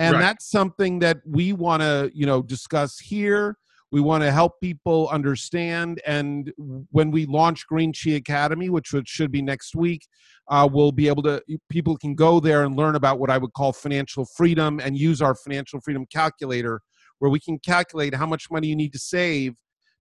And 0.00 0.14
Right. 0.14 0.20
that's 0.20 0.50
something 0.50 0.98
that 0.98 1.18
we 1.24 1.52
want 1.52 1.82
to, 1.82 2.10
you 2.12 2.26
know, 2.26 2.42
discuss 2.42 2.98
here. 2.98 3.56
We 3.90 4.00
want 4.00 4.22
to 4.22 4.30
help 4.30 4.60
people 4.60 5.08
understand 5.08 6.00
and 6.06 6.52
when 6.90 7.10
we 7.10 7.24
launch 7.24 7.66
Green 7.66 7.92
Chi 7.92 8.10
Academy, 8.10 8.68
which 8.68 8.92
should 9.06 9.32
be 9.32 9.40
next 9.40 9.74
week, 9.74 10.06
uh, 10.48 10.68
we'll 10.70 10.92
be 10.92 11.08
able 11.08 11.22
to 11.22 11.42
people 11.70 11.96
can 11.96 12.14
go 12.14 12.40
there 12.40 12.64
and 12.64 12.76
learn 12.76 12.96
about 12.96 13.18
what 13.18 13.30
i 13.30 13.38
would 13.38 13.52
call 13.52 13.72
financial 13.72 14.26
freedom 14.36 14.80
and 14.80 14.96
use 14.96 15.20
our 15.20 15.34
financial 15.34 15.80
freedom 15.80 16.06
calculator 16.06 16.80
where 17.18 17.30
we 17.30 17.40
can 17.40 17.58
calculate 17.58 18.14
how 18.14 18.26
much 18.26 18.50
money 18.50 18.68
you 18.68 18.76
need 18.76 18.92
to 18.92 18.98
save 18.98 19.54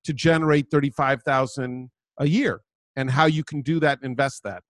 to 0.03 0.13
generate 0.13 0.69
35000 0.71 1.89
a 2.19 2.27
year 2.27 2.61
and 2.95 3.11
how 3.11 3.25
you 3.25 3.43
can 3.43 3.61
do 3.61 3.79
that 3.79 3.99
and 4.01 4.11
invest 4.11 4.43
that 4.43 4.63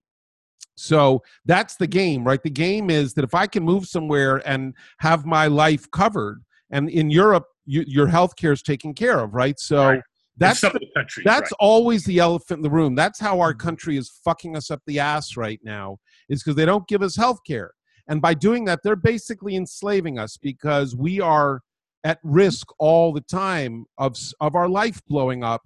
so 0.76 1.22
that's 1.46 1.76
the 1.76 1.88
game 1.88 2.24
right 2.24 2.44
the 2.44 2.50
game 2.50 2.90
is 2.90 3.14
that 3.14 3.24
if 3.24 3.34
i 3.34 3.48
can 3.48 3.64
move 3.64 3.86
somewhere 3.86 4.42
and 4.48 4.74
have 5.00 5.26
my 5.26 5.48
life 5.48 5.90
covered 5.92 6.44
and 6.72 6.90
in 6.90 7.10
europe 7.10 7.46
you, 7.66 7.84
your 7.88 8.08
health 8.08 8.36
care 8.36 8.52
is 8.52 8.62
taken 8.62 8.94
care 8.94 9.20
of 9.20 9.34
right 9.34 9.60
so 9.60 9.90
Right. 9.90 10.02
that's 10.38 10.62
the 10.62 10.70
countries. 10.96 11.24
that's 11.26 11.52
right. 11.52 11.58
always 11.60 12.06
the 12.06 12.20
elephant 12.20 12.60
in 12.60 12.64
the 12.64 12.70
room. 12.70 12.94
That's 12.96 13.20
how 13.20 13.40
our 13.40 13.54
mm-hmm. 13.54 13.68
country 13.68 13.98
is 13.98 14.12
fucking 14.24 14.56
us 14.56 14.70
up 14.70 14.82
the 14.86 15.00
ass 15.00 15.36
right 15.36 15.60
now, 15.64 15.98
is 16.30 16.44
because 16.44 16.56
they 16.56 16.66
don't 16.66 16.88
give 16.88 17.02
us 17.02 17.16
health 17.16 17.40
care. 17.46 17.72
And 18.08 18.22
by 18.22 18.34
doing 18.34 18.66
that, 18.66 18.82
they're 18.84 18.96
basically 18.96 19.56
enslaving 19.56 20.18
us 20.18 20.38
because 20.38 20.96
we 20.96 21.20
are 21.20 21.62
at 22.08 22.20
risk 22.24 22.68
all 22.80 23.12
the 23.12 23.20
time 23.20 23.86
of, 23.98 24.16
of 24.40 24.56
our 24.56 24.70
life 24.70 25.02
blowing 25.10 25.44
up. 25.44 25.62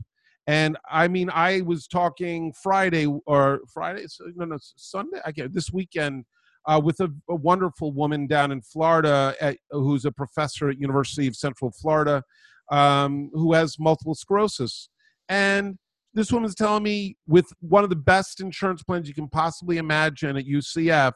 And 0.48 0.76
I 0.90 1.08
mean, 1.08 1.30
I 1.32 1.62
was 1.62 1.86
talking 1.86 2.52
Friday 2.64 3.06
or 3.28 3.62
Friday, 3.72 4.08
no, 4.36 4.46
no, 4.46 4.58
Sunday, 4.60 5.20
I 5.24 5.32
get 5.32 5.54
this 5.54 5.72
weekend 5.72 6.26
uh, 6.66 6.82
with 6.84 7.00
a, 7.00 7.10
a 7.30 7.36
wonderful 7.36 7.92
woman 7.94 8.26
down 8.26 8.52
in 8.52 8.60
Florida 8.64 9.36
at, 9.40 9.58
who's 9.70 10.04
a 10.04 10.12
professor 10.12 10.68
at 10.72 10.80
University 10.80 11.28
of 11.28 11.36
Central 11.36 11.72
Florida 11.72 12.24
um, 12.72 13.30
who 13.34 13.54
has 13.54 13.78
multiple 13.78 14.16
sclerosis. 14.16 14.90
And 15.30 15.78
this 16.16 16.32
woman's 16.32 16.56
telling 16.56 16.82
me 16.82 17.18
with 17.28 17.54
one 17.60 17.84
of 17.84 17.92
the 17.92 17.96
best 17.96 18.42
insurance 18.42 18.82
plans 18.82 19.08
you 19.08 19.14
can 19.14 19.30
possibly 19.30 19.78
imagine 19.78 20.38
at 20.38 20.46
UCF, 20.46 21.14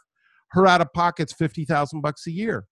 her 0.51 0.67
out 0.67 0.81
of 0.81 0.93
pocket's 0.93 1.33
fifty 1.33 1.65
thousand 1.65 2.01
bucks 2.01 2.27
a 2.27 2.31
year. 2.31 2.67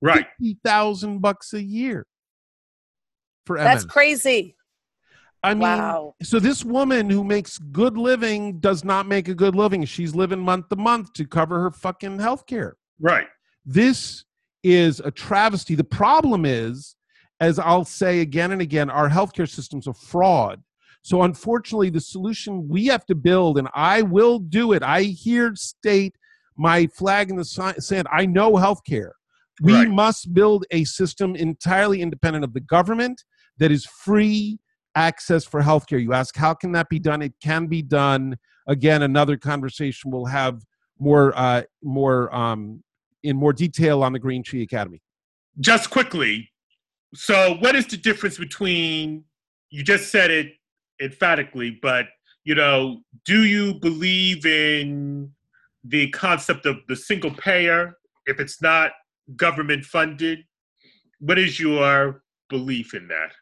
Right. 0.00 0.26
Fifty 0.38 0.58
thousand 0.64 1.20
bucks 1.20 1.52
a 1.52 1.62
year 1.62 2.06
for 3.46 3.58
That's 3.58 3.84
MS. 3.84 3.90
crazy. 3.90 4.56
I 5.42 5.54
mean, 5.54 5.62
wow. 5.62 6.14
so 6.22 6.40
this 6.40 6.64
woman 6.64 7.08
who 7.08 7.22
makes 7.22 7.58
good 7.58 7.96
living 7.96 8.58
does 8.58 8.84
not 8.84 9.06
make 9.06 9.28
a 9.28 9.34
good 9.34 9.54
living. 9.54 9.84
She's 9.84 10.14
living 10.14 10.40
month 10.40 10.68
to 10.70 10.76
month 10.76 11.12
to 11.14 11.24
cover 11.24 11.60
her 11.60 11.70
fucking 11.70 12.18
health 12.18 12.46
care. 12.46 12.76
Right. 13.00 13.26
This 13.64 14.24
is 14.64 15.00
a 15.00 15.10
travesty. 15.12 15.76
The 15.76 15.84
problem 15.84 16.44
is, 16.44 16.96
as 17.40 17.60
I'll 17.60 17.84
say 17.84 18.20
again 18.20 18.50
and 18.50 18.60
again, 18.60 18.90
our 18.90 19.08
healthcare 19.08 19.48
system's 19.48 19.86
a 19.86 19.94
fraud. 19.94 20.60
So 21.02 21.22
unfortunately, 21.22 21.90
the 21.90 22.00
solution 22.00 22.68
we 22.68 22.86
have 22.86 23.06
to 23.06 23.14
build, 23.14 23.58
and 23.58 23.68
I 23.74 24.02
will 24.02 24.40
do 24.40 24.72
it. 24.72 24.82
I 24.82 25.02
here 25.02 25.54
state 25.54 26.16
my 26.56 26.88
flag 26.88 27.30
in 27.30 27.36
the 27.36 27.44
si- 27.44 27.80
sand. 27.80 28.08
I 28.12 28.26
know 28.26 28.52
healthcare. 28.54 29.12
We 29.60 29.72
Right. 29.72 29.90
must 29.90 30.32
build 30.34 30.64
a 30.70 30.84
system 30.84 31.34
entirely 31.34 32.00
independent 32.00 32.44
of 32.44 32.52
the 32.52 32.60
government 32.60 33.24
that 33.58 33.70
is 33.70 33.84
free 33.86 34.58
access 34.94 35.44
for 35.44 35.62
healthcare. 35.62 36.02
You 36.02 36.12
ask, 36.12 36.36
how 36.36 36.54
can 36.54 36.72
that 36.72 36.88
be 36.88 36.98
done? 36.98 37.22
It 37.22 37.34
can 37.42 37.66
be 37.66 37.82
done. 37.82 38.36
Again, 38.66 39.02
another 39.02 39.36
conversation 39.36 40.10
we'll 40.10 40.26
have 40.26 40.62
more, 40.98 41.32
uh, 41.36 41.62
more 41.82 42.34
um, 42.34 42.82
in 43.22 43.36
more 43.36 43.52
detail 43.52 44.02
on 44.02 44.12
the 44.12 44.18
Green 44.18 44.42
Tree 44.42 44.62
Academy. 44.62 45.00
Just 45.60 45.90
quickly. 45.90 46.50
So, 47.14 47.56
what 47.60 47.74
is 47.74 47.86
the 47.86 47.96
difference 47.96 48.38
between? 48.38 49.24
You 49.70 49.82
just 49.82 50.10
said 50.10 50.30
it 50.30 50.52
emphatically, 51.00 51.78
but 51.82 52.06
you 52.44 52.54
know, 52.54 53.00
do 53.24 53.44
you 53.44 53.74
believe 53.74 54.46
in 54.46 55.32
the 55.84 56.08
concept 56.10 56.66
of 56.66 56.78
the 56.88 56.96
single 56.96 57.30
payer 57.30 57.94
if 58.26 58.40
it's 58.40 58.60
not 58.62 58.92
government 59.36 59.84
funded? 59.84 60.40
What 61.20 61.38
is 61.38 61.58
your 61.58 62.22
belief 62.48 62.94
in 62.94 63.08
that? 63.08 63.32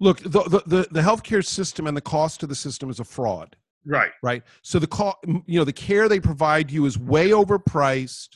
Look, 0.00 0.20
the, 0.20 0.42
the, 0.42 0.62
the, 0.66 0.88
the 0.90 1.00
healthcare 1.00 1.44
system 1.44 1.86
and 1.86 1.96
the 1.96 2.00
cost 2.02 2.42
of 2.42 2.48
the 2.48 2.54
system 2.54 2.90
is 2.90 3.00
a 3.00 3.04
fraud. 3.04 3.56
Right. 3.88 4.10
right 4.20 4.42
so 4.62 4.80
the 4.80 4.86
call 4.88 5.14
you 5.46 5.60
know 5.60 5.64
the 5.64 5.72
care 5.72 6.08
they 6.08 6.18
provide 6.18 6.72
you 6.72 6.86
is 6.86 6.98
way 6.98 7.30
overpriced 7.30 8.30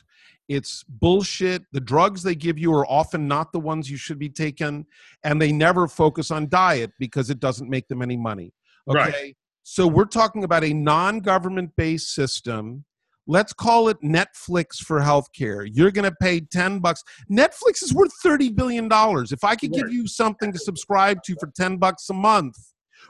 it's 0.47 0.81
bullshit 0.87 1.63
the 1.73 1.81
drugs 1.81 2.23
they 2.23 2.35
give 2.35 2.57
you 2.57 2.73
are 2.73 2.89
often 2.89 3.27
not 3.27 3.51
the 3.51 3.59
ones 3.59 3.91
you 3.91 3.97
should 3.97 4.17
be 4.17 4.29
taking 4.29 4.85
and 5.25 5.41
they 5.41 5.51
never 5.51 5.89
focus 5.89 6.31
on 6.31 6.47
diet 6.47 6.91
because 6.99 7.29
it 7.29 7.41
doesn't 7.41 7.69
make 7.69 7.85
them 7.89 8.01
any 8.01 8.15
money 8.15 8.53
okay 8.89 9.11
Right. 9.11 9.37
so 9.63 9.87
we're 9.87 10.05
talking 10.05 10.45
about 10.45 10.63
a 10.63 10.73
non-government 10.73 11.71
based 11.75 12.15
system 12.15 12.85
let's 13.31 13.53
call 13.53 13.87
it 13.87 13.97
Netflix 14.01 14.79
for 14.79 14.99
healthcare. 14.99 15.67
You're 15.71 15.91
going 15.91 16.09
to 16.09 16.15
pay 16.21 16.41
10 16.41 16.79
bucks. 16.79 17.01
Netflix 17.31 17.81
is 17.81 17.93
worth 17.93 18.11
30 18.21 18.49
billion 18.49 18.89
dollars. 18.89 19.31
If 19.31 19.45
I 19.45 19.55
could 19.55 19.71
give 19.71 19.89
you 19.89 20.05
something 20.05 20.51
to 20.51 20.59
subscribe 20.59 21.23
to 21.23 21.35
for 21.39 21.49
10 21.55 21.77
bucks 21.77 22.09
a 22.09 22.13
month 22.13 22.57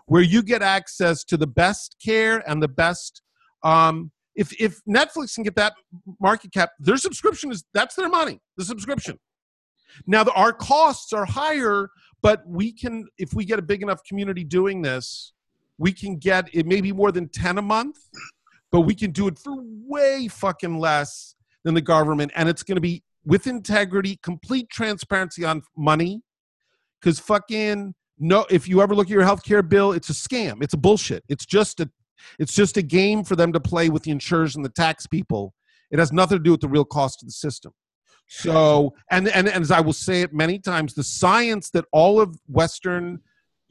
where 0.05 0.21
you 0.21 0.43
get 0.43 0.61
access 0.61 1.23
to 1.23 1.37
the 1.37 1.47
best 1.47 1.95
care 2.03 2.47
and 2.47 2.61
the 2.61 2.67
best 2.67 3.23
um 3.63 4.11
if 4.35 4.53
if 4.61 4.79
Netflix 4.87 5.33
can 5.35 5.43
get 5.43 5.55
that 5.55 5.73
market 6.19 6.53
cap, 6.53 6.69
their 6.79 6.97
subscription 6.97 7.51
is 7.51 7.65
that's 7.73 7.95
their 7.95 8.07
money. 8.07 8.39
The 8.57 8.65
subscription. 8.65 9.19
Now 10.05 10.23
the, 10.23 10.31
our 10.33 10.53
costs 10.53 11.11
are 11.13 11.25
higher, 11.25 11.89
but 12.21 12.47
we 12.47 12.71
can 12.71 13.07
if 13.17 13.33
we 13.33 13.43
get 13.43 13.57
a 13.57 13.63
big 13.63 13.81
enough 13.81 14.03
community 14.07 14.43
doing 14.43 14.83
this, 14.83 15.33
we 15.79 15.91
can 15.91 16.17
get 16.17 16.47
it 16.53 16.67
maybe 16.67 16.91
more 16.91 17.11
than 17.11 17.27
10 17.27 17.57
a 17.57 17.61
month, 17.61 17.97
but 18.71 18.81
we 18.81 18.95
can 18.95 19.11
do 19.11 19.27
it 19.27 19.37
for 19.37 19.55
way 19.59 20.27
fucking 20.27 20.79
less 20.79 21.35
than 21.63 21.73
the 21.73 21.81
government 21.81 22.31
and 22.35 22.49
it's 22.49 22.63
going 22.63 22.75
to 22.75 22.81
be 22.81 23.03
with 23.23 23.45
integrity, 23.45 24.17
complete 24.23 24.69
transparency 24.69 25.45
on 25.45 25.61
money 25.77 26.21
cuz 27.01 27.19
fucking 27.19 27.93
no 28.17 28.45
if 28.49 28.67
you 28.67 28.81
ever 28.81 28.95
look 28.95 29.07
at 29.07 29.11
your 29.11 29.23
healthcare 29.23 29.67
bill, 29.67 29.91
it's 29.91 30.09
a 30.09 30.13
scam. 30.13 30.63
It's 30.63 30.73
a 30.73 30.77
bullshit. 30.77 31.23
It's 31.29 31.45
just 31.45 31.79
a 31.79 31.89
it's 32.39 32.53
just 32.53 32.77
a 32.77 32.81
game 32.81 33.23
for 33.23 33.35
them 33.35 33.51
to 33.53 33.59
play 33.59 33.89
with 33.89 34.03
the 34.03 34.11
insurers 34.11 34.55
and 34.55 34.63
the 34.63 34.69
tax 34.69 35.07
people. 35.07 35.53
It 35.91 35.99
has 35.99 36.11
nothing 36.11 36.37
to 36.37 36.43
do 36.43 36.51
with 36.51 36.61
the 36.61 36.69
real 36.69 36.85
cost 36.85 37.21
of 37.21 37.27
the 37.27 37.33
system. 37.33 37.73
So, 38.27 38.93
and, 39.09 39.27
and, 39.27 39.49
and 39.49 39.61
as 39.61 39.71
I 39.71 39.81
will 39.81 39.91
say 39.91 40.21
it 40.21 40.33
many 40.33 40.57
times, 40.57 40.93
the 40.93 41.03
science 41.03 41.69
that 41.71 41.83
all 41.91 42.21
of 42.21 42.39
Western 42.47 43.19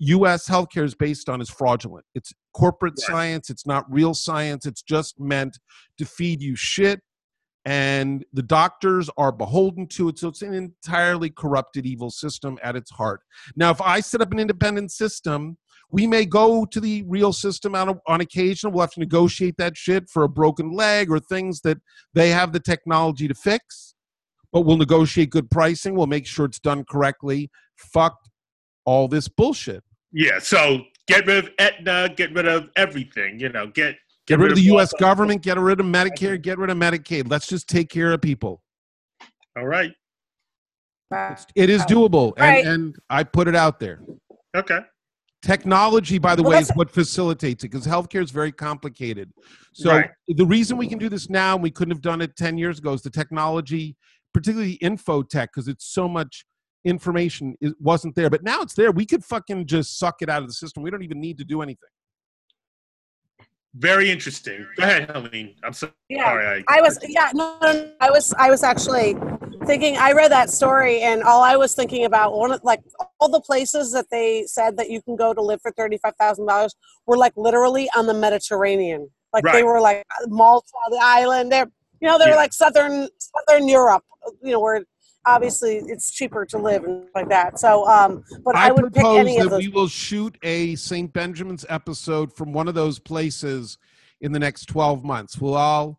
US 0.00 0.48
healthcare 0.48 0.84
is 0.84 0.94
based 0.94 1.28
on 1.28 1.40
is 1.40 1.50
fraudulent. 1.50 2.06
It's 2.14 2.32
corporate 2.54 2.94
Yes. 2.98 3.06
science, 3.06 3.50
it's 3.50 3.66
not 3.66 3.90
real 3.92 4.14
science, 4.14 4.66
it's 4.66 4.82
just 4.82 5.20
meant 5.20 5.58
to 5.98 6.04
feed 6.04 6.42
you 6.42 6.56
shit. 6.56 7.00
And 7.66 8.24
the 8.32 8.42
doctors 8.42 9.10
are 9.18 9.30
beholden 9.30 9.86
to 9.88 10.08
it. 10.08 10.18
So 10.18 10.28
it's 10.28 10.40
an 10.40 10.54
entirely 10.54 11.28
corrupted, 11.28 11.84
evil 11.84 12.10
system 12.10 12.58
at 12.62 12.74
its 12.74 12.90
heart. 12.90 13.20
Now, 13.54 13.70
if 13.70 13.82
I 13.82 14.00
set 14.00 14.22
up 14.22 14.32
an 14.32 14.38
independent 14.38 14.90
system, 14.90 15.58
we 15.90 16.06
may 16.06 16.24
go 16.24 16.64
to 16.64 16.80
the 16.80 17.02
real 17.02 17.34
system 17.34 17.74
on, 17.74 18.00
on 18.06 18.22
occasion. 18.22 18.72
We'll 18.72 18.80
have 18.80 18.92
to 18.92 19.00
negotiate 19.00 19.56
that 19.58 19.76
shit 19.76 20.08
for 20.08 20.22
a 20.22 20.28
broken 20.28 20.72
leg 20.72 21.10
or 21.10 21.20
things 21.20 21.60
that 21.60 21.76
they 22.14 22.30
have 22.30 22.52
the 22.52 22.60
technology 22.60 23.28
to 23.28 23.34
fix. 23.34 23.94
But 24.52 24.62
we'll 24.62 24.78
negotiate 24.78 25.28
good 25.28 25.50
pricing. 25.50 25.94
We'll 25.94 26.06
make 26.06 26.26
sure 26.26 26.46
it's 26.46 26.60
done 26.60 26.84
correctly. 26.90 27.50
Fuck 27.76 28.16
all 28.86 29.06
this 29.06 29.28
bullshit. 29.28 29.84
Yeah, 30.12 30.38
so 30.40 30.82
get 31.06 31.26
rid 31.26 31.44
of 31.44 31.50
Aetna, 31.58 32.10
get 32.16 32.32
rid 32.32 32.46
of 32.48 32.70
everything. 32.76 33.38
You 33.38 33.48
know, 33.50 33.66
get 33.68 33.96
Get 34.26 34.38
rid 34.38 34.52
of 34.52 34.56
the 34.58 34.64
U.S. 34.64 34.90
the- 34.90 34.98
government. 34.98 35.42
Get 35.42 35.58
rid 35.58 35.80
of 35.80 35.86
Medicare. 35.86 36.40
Get 36.40 36.58
rid 36.58 36.70
of 36.70 36.76
Medicaid. 36.78 37.28
Let's 37.30 37.48
just 37.48 37.68
take 37.68 37.88
care 37.88 38.12
of 38.12 38.20
people. 38.20 38.62
All 39.56 39.66
right. 39.66 39.92
It's, 41.12 41.46
it 41.56 41.68
is 41.70 41.82
doable, 41.82 42.32
and, 42.36 42.40
Right. 42.44 42.64
and 42.66 42.96
I 43.08 43.24
put 43.24 43.48
it 43.48 43.56
out 43.56 43.80
there. 43.80 44.00
Okay. 44.56 44.78
Technology, 45.42 46.18
by 46.18 46.36
the 46.36 46.42
Well, 46.42 46.52
way, 46.52 46.58
is 46.58 46.70
what 46.74 46.88
facilitates 46.90 47.64
it 47.64 47.70
because 47.72 47.86
healthcare 47.86 48.22
is 48.22 48.30
very 48.30 48.52
complicated. 48.52 49.32
So 49.72 49.90
Right. 49.90 50.10
the 50.28 50.46
reason 50.46 50.76
we 50.76 50.86
can 50.86 50.98
do 50.98 51.08
this 51.08 51.28
now 51.28 51.54
and 51.54 51.62
we 51.62 51.70
couldn't 51.72 51.90
have 51.92 52.02
done 52.02 52.20
it 52.20 52.36
10 52.36 52.58
years 52.58 52.78
ago 52.78 52.92
is 52.92 53.02
the 53.02 53.10
technology, 53.10 53.96
particularly 54.32 54.74
info 54.74 55.22
tech, 55.22 55.50
because 55.52 55.66
it's 55.66 55.86
so 55.86 56.06
much 56.06 56.44
information 56.84 57.56
it 57.60 57.74
wasn't 57.80 58.14
there. 58.14 58.30
But 58.30 58.42
now 58.42 58.62
it's 58.62 58.74
there. 58.74 58.90
We 58.90 59.06
could 59.06 59.24
fucking 59.24 59.66
just 59.66 59.98
suck 59.98 60.16
it 60.22 60.28
out 60.28 60.42
of 60.42 60.48
the 60.48 60.54
system. 60.54 60.82
We 60.82 60.90
don't 60.90 61.02
even 61.02 61.20
need 61.20 61.38
to 61.38 61.44
do 61.44 61.62
anything. 61.62 61.88
Very 63.74 64.10
interesting. 64.10 64.66
Go 64.76 64.82
ahead, 64.82 65.08
Helene. 65.10 65.54
I'm 65.62 65.72
so 65.72 65.90
Yeah. 66.08 66.24
sorry. 66.24 66.64
I 66.66 66.80
was 66.80 66.98
yeah 67.08 67.30
no, 67.34 67.56
no, 67.62 67.72
no 67.72 67.92
I 68.00 68.10
was 68.10 68.34
I 68.36 68.50
was 68.50 68.64
actually 68.64 69.14
thinking 69.64 69.96
I 69.96 70.12
read 70.12 70.32
that 70.32 70.50
story 70.50 71.02
and 71.02 71.22
all 71.22 71.40
I 71.42 71.54
was 71.54 71.74
thinking 71.76 72.04
about 72.04 72.32
one 72.36 72.50
of 72.50 72.60
like 72.64 72.80
all 73.20 73.28
the 73.28 73.40
places 73.40 73.92
that 73.92 74.06
they 74.10 74.44
said 74.46 74.76
that 74.78 74.90
you 74.90 75.00
can 75.02 75.14
go 75.14 75.32
to 75.32 75.40
live 75.40 75.60
for 75.62 75.70
thirty 75.70 75.98
five 76.02 76.14
thousand 76.18 76.46
dollars 76.46 76.74
were 77.06 77.16
like 77.16 77.32
literally 77.36 77.88
on 77.96 78.06
the 78.06 78.14
Mediterranean 78.14 79.08
like 79.32 79.44
they 79.52 79.62
were 79.62 79.80
like 79.80 80.04
Malta 80.26 80.66
the 80.90 80.98
island 81.00 81.52
they're 81.52 81.70
you 82.00 82.08
know 82.08 82.18
they're 82.18 82.30
Yeah. 82.30 82.36
like 82.36 82.52
southern 82.52 83.08
southern 83.18 83.68
Europe 83.68 84.02
you 84.42 84.50
know 84.50 84.60
where 84.60 84.82
obviously 85.26 85.76
it's 85.86 86.10
cheaper 86.10 86.44
to 86.46 86.56
live 86.58 86.84
and 86.84 87.04
like 87.14 87.28
that 87.28 87.58
so 87.58 87.86
um 87.88 88.24
but 88.44 88.56
I, 88.56 88.68
I, 88.68 88.72
would 88.72 88.92
pick 88.92 89.04
any 89.04 89.36
that 89.36 89.44
of 89.46 89.50
those 89.50 89.58
we 89.60 89.68
will 89.68 89.88
shoot 89.88 90.36
a 90.42 90.74
St. 90.76 91.12
Benjamin's 91.12 91.66
episode 91.68 92.34
from 92.34 92.52
one 92.52 92.68
of 92.68 92.74
those 92.74 92.98
places 92.98 93.76
in 94.22 94.32
the 94.32 94.38
next 94.38 94.66
12 94.66 95.02
months. 95.04 95.38
We'll 95.40 95.54
all, 95.54 95.88
of 95.88 95.96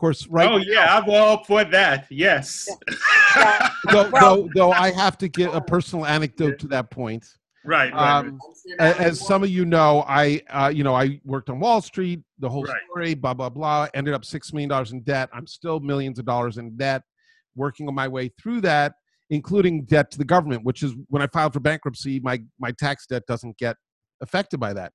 course, 0.00 0.26
right 0.28 0.50
Oh 0.50 0.56
yeah, 0.58 0.98
I'm 0.98 1.08
all 1.08 1.44
for 1.44 1.64
that. 1.64 2.06
Yes. 2.10 2.68
Yeah. 3.36 3.70
though, 3.90 4.10
Well- 4.10 4.36
though, 4.42 4.48
though 4.54 4.72
I 4.72 4.90
have 4.92 5.16
to 5.18 5.28
get 5.28 5.54
a 5.54 5.60
personal 5.60 6.04
anecdote 6.06 6.58
to 6.60 6.66
that 6.68 6.90
point. 6.90 7.26
right. 7.64 7.92
Right. 7.92 8.18
Um, 8.18 8.38
a- 8.80 9.00
as 9.00 9.20
some 9.20 9.42
of 9.42 9.48
you 9.50 9.64
know, 9.64 10.04
I 10.08 10.42
uh, 10.50 10.68
you 10.74 10.84
know 10.84 10.94
I 10.94 11.20
worked 11.24 11.48
on 11.50 11.60
Wall 11.60 11.80
Street, 11.80 12.20
the 12.38 12.48
whole 12.48 12.64
Right. 12.64 12.80
story, 12.90 13.14
blah 13.14 13.34
blah 13.34 13.48
blah. 13.50 13.88
Ended 13.94 14.12
up 14.14 14.24
six 14.24 14.52
million 14.52 14.68
dollars 14.68 14.92
in 14.92 15.00
debt. 15.02 15.28
I'm 15.32 15.46
still 15.46 15.80
millions 15.80 16.18
of 16.18 16.24
dollars 16.26 16.58
in 16.58 16.76
debt, 16.76 17.02
working 17.56 17.88
on 17.88 17.94
my 17.94 18.08
way 18.08 18.30
through 18.40 18.60
that, 18.62 18.94
including 19.30 19.84
debt 19.84 20.10
to 20.12 20.18
the 20.18 20.24
government, 20.24 20.64
which 20.64 20.82
is 20.82 20.94
when 21.08 21.22
I 21.22 21.26
filed 21.28 21.52
for 21.52 21.60
bankruptcy, 21.60 22.20
my 22.20 22.42
my 22.58 22.72
tax 22.72 23.06
debt 23.06 23.22
doesn't 23.26 23.56
get 23.58 23.76
affected 24.20 24.58
by 24.60 24.72
that. 24.74 24.92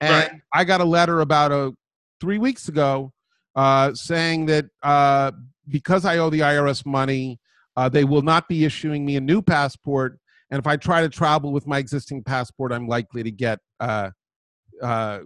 And 0.00 0.32
Right. 0.32 0.40
I 0.52 0.64
got 0.64 0.80
a 0.80 0.84
letter 0.84 1.20
about 1.20 1.52
a 1.52 1.72
three 2.20 2.38
weeks 2.38 2.68
ago 2.68 3.12
uh, 3.54 3.94
saying 3.94 4.46
that 4.46 4.66
uh, 4.82 5.32
because 5.68 6.04
I 6.04 6.18
owe 6.18 6.30
the 6.30 6.40
IRS 6.40 6.84
money, 6.84 7.38
uh, 7.76 7.88
they 7.88 8.04
will 8.04 8.22
not 8.22 8.48
be 8.48 8.64
issuing 8.64 9.04
me 9.04 9.16
a 9.16 9.20
new 9.20 9.42
passport. 9.42 10.18
And 10.50 10.58
if 10.58 10.66
I 10.66 10.76
try 10.76 11.00
to 11.00 11.08
travel 11.08 11.52
with 11.52 11.66
my 11.66 11.78
existing 11.78 12.22
passport, 12.22 12.72
I'm 12.72 12.86
likely 12.86 13.22
to 13.22 13.30
get 13.30 13.58
uh, 13.80 14.10
uh, 14.82 15.20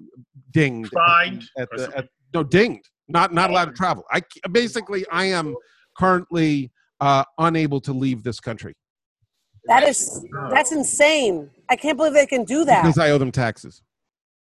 dinged. 0.51 0.93
Fined 0.93 1.45
At 1.59 1.69
the, 1.71 1.93
at, 1.97 2.09
no, 2.35 2.43
dinged. 2.43 2.89
Not 3.09 3.33
not 3.33 3.51
allowed 3.51 3.67
to 3.67 3.73
travel. 3.73 4.05
I 4.13 4.23
basically 4.53 5.07
I 5.11 5.25
am 5.27 5.57
currently 5.99 6.71
uh, 7.01 7.25
unable 7.39 7.81
to 7.81 7.93
leave 7.93 8.23
this 8.23 8.41
country 8.41 8.75
that 9.67 9.83
is 9.83 10.25
that's 10.51 10.73
insane 10.73 11.51
I 11.69 11.77
can't 11.77 11.97
believe 11.97 12.15
they 12.15 12.27
can 12.27 12.45
do 12.45 12.65
that 12.65 12.83
because 12.83 12.99
I 12.99 13.11
owe 13.11 13.19
them 13.19 13.33
taxes. 13.33 13.83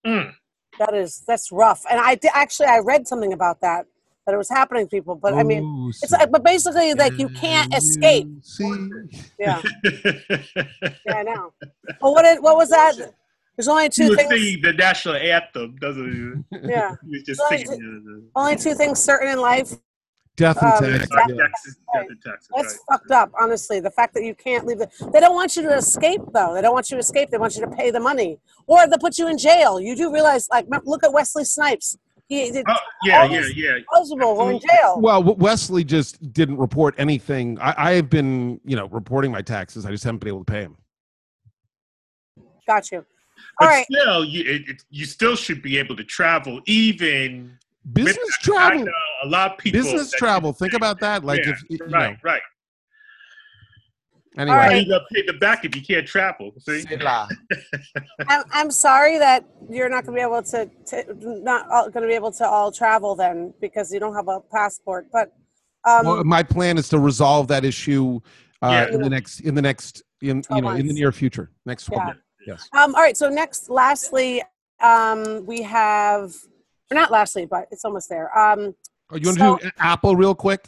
Mm. 0.06 0.32
That 0.78 0.94
is 0.94 1.22
that's 1.26 1.52
rough. 1.52 1.84
And 1.90 2.00
I 2.00 2.14
did, 2.14 2.30
actually 2.34 2.66
I 2.68 2.78
read 2.78 3.06
something 3.06 3.32
about 3.32 3.60
that 3.60 3.86
that 4.26 4.34
it 4.34 4.38
was 4.38 4.48
happening 4.48 4.86
to 4.86 4.90
people. 4.90 5.14
But 5.14 5.34
I 5.34 5.42
mean, 5.42 5.62
Ooh, 5.62 5.88
it's 5.88 6.12
like, 6.12 6.30
but 6.30 6.44
basically 6.44 6.94
like 6.94 7.18
you 7.18 7.28
can't 7.30 7.74
escape. 7.74 8.28
See, 8.42 8.88
Yeah, 9.38 9.60
yeah, 9.84 11.14
I 11.14 11.22
know. 11.22 11.52
Well, 12.00 12.14
what 12.14 12.22
did, 12.22 12.42
what 12.42 12.56
was 12.56 12.70
that? 12.70 12.94
There's 13.56 13.68
only 13.68 13.84
he 13.84 13.88
two 13.90 14.08
was 14.08 14.16
things. 14.16 14.30
singing 14.30 14.62
the 14.62 14.72
national 14.72 15.16
anthem, 15.16 15.76
doesn't 15.80 16.44
Yeah, 16.64 16.94
he? 17.02 17.08
He 17.10 17.16
was 17.16 17.22
just 17.24 17.40
So 17.40 17.46
I 17.50 17.56
singing. 17.58 18.30
only 18.36 18.56
two 18.56 18.74
things 18.74 19.02
certain 19.02 19.28
in 19.32 19.40
life. 19.40 19.72
Death 20.36 20.56
and 20.62 20.72
Um, 20.72 20.78
taxes. 20.92 21.08
That- 21.10 21.26
yeah. 21.28 21.36
taxes, 21.42 21.76
death 21.94 22.06
and 22.08 22.22
taxes, 22.22 22.48
That's 22.56 22.68
right. 22.88 22.98
fucked 22.98 23.10
up, 23.10 23.30
honestly. 23.40 23.80
The 23.80 23.90
fact 23.90 24.14
that 24.14 24.24
you 24.24 24.34
can't 24.34 24.66
leave 24.66 24.78
the 24.78 24.88
they 25.12 25.20
don't 25.20 25.34
want 25.34 25.56
you 25.56 25.62
to 25.62 25.74
escape 25.76 26.22
though. 26.32 26.54
They 26.54 26.62
don't 26.62 26.72
want 26.74 26.90
you 26.90 26.96
to 26.96 27.00
escape. 27.00 27.30
They 27.30 27.38
want 27.38 27.54
you 27.56 27.62
to 27.62 27.70
pay 27.70 27.90
the 27.90 28.00
money, 28.00 28.38
or 28.66 28.86
they 28.86 28.96
put 28.98 29.18
you 29.18 29.28
in 29.28 29.36
jail. 29.38 29.80
You 29.80 29.94
do 29.96 30.12
realize, 30.12 30.48
like, 30.50 30.66
look 30.84 31.04
at 31.04 31.12
Wesley 31.12 31.44
Snipes. 31.44 31.96
He 32.28 32.52
did 32.52 32.64
Oh, 32.68 32.74
yeah, 33.02 33.22
all 33.22 33.28
yeah, 33.30 33.42
yeah. 33.56 33.72
possible. 33.92 34.36
We're 34.36 34.52
in 34.52 34.60
jail. 34.60 35.00
Well, 35.00 35.20
Wesley 35.24 35.82
just 35.82 36.32
didn't 36.32 36.58
report 36.58 36.94
anything. 36.96 37.58
I, 37.60 37.74
I 37.76 37.92
have 37.94 38.08
been, 38.08 38.60
you 38.64 38.76
know, 38.76 38.86
reporting 38.86 39.32
my 39.32 39.42
taxes. 39.42 39.84
I 39.84 39.90
just 39.90 40.04
haven't 40.04 40.20
been 40.20 40.28
able 40.28 40.44
to 40.44 40.52
pay 40.52 40.60
them. 40.62 40.76
Got 42.68 42.92
you. 42.92 43.04
But 43.58 43.64
All 43.68 43.74
right. 43.74 43.84
still, 43.90 44.24
you 44.24 44.44
it, 44.48 44.68
it, 44.68 44.84
you 44.90 45.06
still 45.06 45.34
should 45.34 45.60
be 45.60 45.76
able 45.78 45.96
to 45.96 46.04
travel, 46.04 46.60
even 46.66 47.50
with 47.50 47.59
Business 47.92 48.16
that. 48.16 48.52
I 48.52 48.68
travel. 48.68 48.84
know 48.84 48.92
a 49.24 49.28
lot 49.28 49.52
of 49.52 49.58
people. 49.58 49.82
Business 49.82 50.10
travel. 50.12 50.52
Think 50.52 50.74
about 50.74 51.00
that. 51.00 51.24
Like 51.24 51.44
yeah, 51.44 51.52
if 51.52 51.62
you 51.68 51.78
right, 51.88 52.16
right. 52.22 52.42
Anyway, 54.38 54.56
All 54.56 54.62
right. 54.62 54.82
You 54.86 54.88
got 54.88 54.98
to 55.00 55.14
pay 55.14 55.26
the 55.26 55.32
back 55.34 55.64
if 55.64 55.74
you 55.74 55.82
can't 55.82 56.06
travel. 56.06 56.52
See, 56.60 56.84
I'm, 58.28 58.44
I'm 58.52 58.70
sorry 58.70 59.18
that 59.18 59.44
you're 59.68 59.88
not 59.88 60.06
going 60.06 60.16
to 60.16 60.20
be 60.20 60.24
able 60.24 60.42
to, 60.44 60.70
to 60.86 61.42
not 61.42 61.68
going 61.92 62.02
to 62.02 62.08
be 62.08 62.14
able 62.14 62.30
to 62.32 62.46
all 62.46 62.70
travel 62.70 63.16
then 63.16 63.52
because 63.60 63.92
you 63.92 63.98
don't 63.98 64.14
have 64.14 64.28
a 64.28 64.40
passport. 64.40 65.08
But 65.12 65.32
um, 65.84 66.06
well, 66.06 66.24
my 66.24 66.42
plan 66.44 66.78
is 66.78 66.88
to 66.90 66.98
resolve 67.00 67.48
that 67.48 67.64
issue 67.64 68.20
uh, 68.62 68.86
Yeah. 68.88 68.94
in 68.94 69.02
the 69.02 69.10
next, 69.10 69.40
in 69.40 69.54
the 69.54 69.62
next, 69.62 70.02
in 70.22 70.36
you 70.36 70.42
12 70.42 70.62
know, 70.62 70.70
in 70.70 70.86
the 70.86 70.92
near 70.94 71.10
future. 71.12 71.50
Next 71.66 71.86
twelve 71.86 72.04
Yeah. 72.06 72.14
Yes. 72.54 72.68
um, 72.72 72.94
all 72.94 73.02
right. 73.02 73.16
So 73.16 73.28
next, 73.28 73.68
lastly, 73.68 74.42
um, 74.80 75.44
we 75.44 75.60
have, 75.62 76.32
or 76.90 76.94
not 76.94 77.10
lastly, 77.10 77.46
but 77.46 77.66
it's 77.70 77.84
almost 77.84 78.08
there. 78.08 78.36
Um, 78.36 78.74
Oh, 79.12 79.16
you 79.16 79.26
want 79.26 79.38
So- 79.38 79.56
to 79.56 79.64
do 79.64 79.70
Apple 79.78 80.14
real 80.14 80.34
quick? 80.36 80.66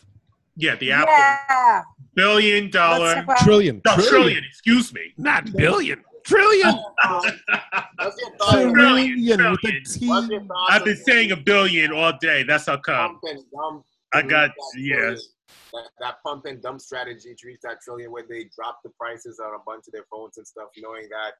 yeah, 0.56 0.74
the 0.74 0.90
Apple 0.92 1.14
yeah. 1.16 1.82
billion 2.14 2.64
Let's 2.64 2.72
dollar, 2.74 3.14
talk 3.14 3.24
about- 3.24 3.38
Trillion. 3.38 3.80
no 3.84 3.96
trillion. 3.96 4.44
Excuse 4.44 4.92
me. 4.92 5.12
Not 5.16 5.52
billion. 5.52 6.02
Trillion. 6.24 6.74
What's 6.74 8.20
your 8.20 8.36
thought? 8.36 8.54
on- 8.54 8.72
Trillion, 8.72 8.74
Trillion 8.74 9.50
with 9.52 9.60
a 9.60 9.60
trillion. 9.60 9.84
T. 9.84 10.08
What's 10.08 10.28
your 10.28 10.40
thoughts 10.40 10.70
I've 10.72 10.84
been 10.84 10.96
saying 10.96 11.30
a 11.32 11.36
billion 11.36 11.92
all 11.92 12.12
day. 12.20 12.42
That's 12.42 12.66
how 12.66 12.78
come. 12.78 13.18
Trump 13.20 13.22
and 13.24 13.44
Trump 13.54 13.84
I 14.14 14.22
got 14.22 14.50
that 14.50 14.80
yes. 14.80 15.28
That, 15.72 15.88
that 16.00 16.14
pump 16.24 16.44
and 16.46 16.60
dump 16.60 16.80
strategy 16.80 17.34
to 17.38 17.46
reach 17.46 17.60
that 17.62 17.78
trillion 17.82 18.10
where 18.10 18.24
they 18.28 18.44
drop 18.54 18.80
the 18.84 18.90
prices 19.00 19.40
on 19.40 19.54
a 19.54 19.58
bunch 19.64 19.84
of 19.86 19.92
their 19.92 20.04
phones 20.10 20.36
and 20.36 20.46
stuff, 20.46 20.68
knowing 20.76 21.08
that 21.10 21.32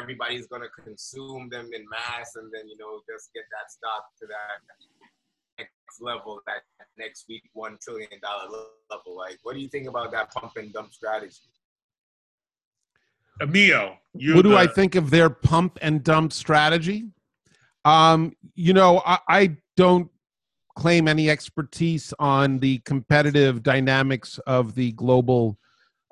everybody's 0.00 0.46
gonna 0.46 0.70
consume 0.84 1.48
them 1.48 1.70
in 1.72 1.84
mass 1.88 2.36
and 2.36 2.50
then 2.52 2.68
you 2.68 2.76
know 2.78 3.00
just 3.10 3.32
get 3.34 3.44
that 3.50 3.70
stock 3.70 4.04
to 4.20 4.26
that 4.26 4.62
next 5.58 6.00
level, 6.00 6.40
that 6.46 6.62
next 6.98 7.26
week 7.28 7.42
one 7.52 7.78
trillion 7.82 8.08
dollar 8.22 8.48
level. 8.90 9.16
Like, 9.16 9.38
what 9.42 9.54
do 9.54 9.60
you 9.60 9.68
think 9.68 9.88
about 9.88 10.12
that 10.12 10.32
pump 10.32 10.52
and 10.56 10.72
dump 10.72 10.92
strategy? 10.92 11.36
Emil, 13.40 13.96
you 14.14 14.34
what 14.34 14.42
do 14.42 14.56
I 14.56 14.66
think 14.66 14.94
of 14.94 15.10
their 15.10 15.30
pump 15.30 15.78
and 15.82 16.02
dump 16.02 16.32
strategy? 16.32 17.06
Um, 17.84 18.36
you 18.54 18.72
know, 18.72 19.02
I, 19.04 19.18
I 19.28 19.56
don't 19.76 20.10
claim 20.76 21.08
any 21.08 21.28
expertise 21.28 22.14
on 22.18 22.58
the 22.58 22.78
competitive 22.80 23.62
dynamics 23.62 24.38
of 24.46 24.74
the 24.74 24.92
global 24.92 25.58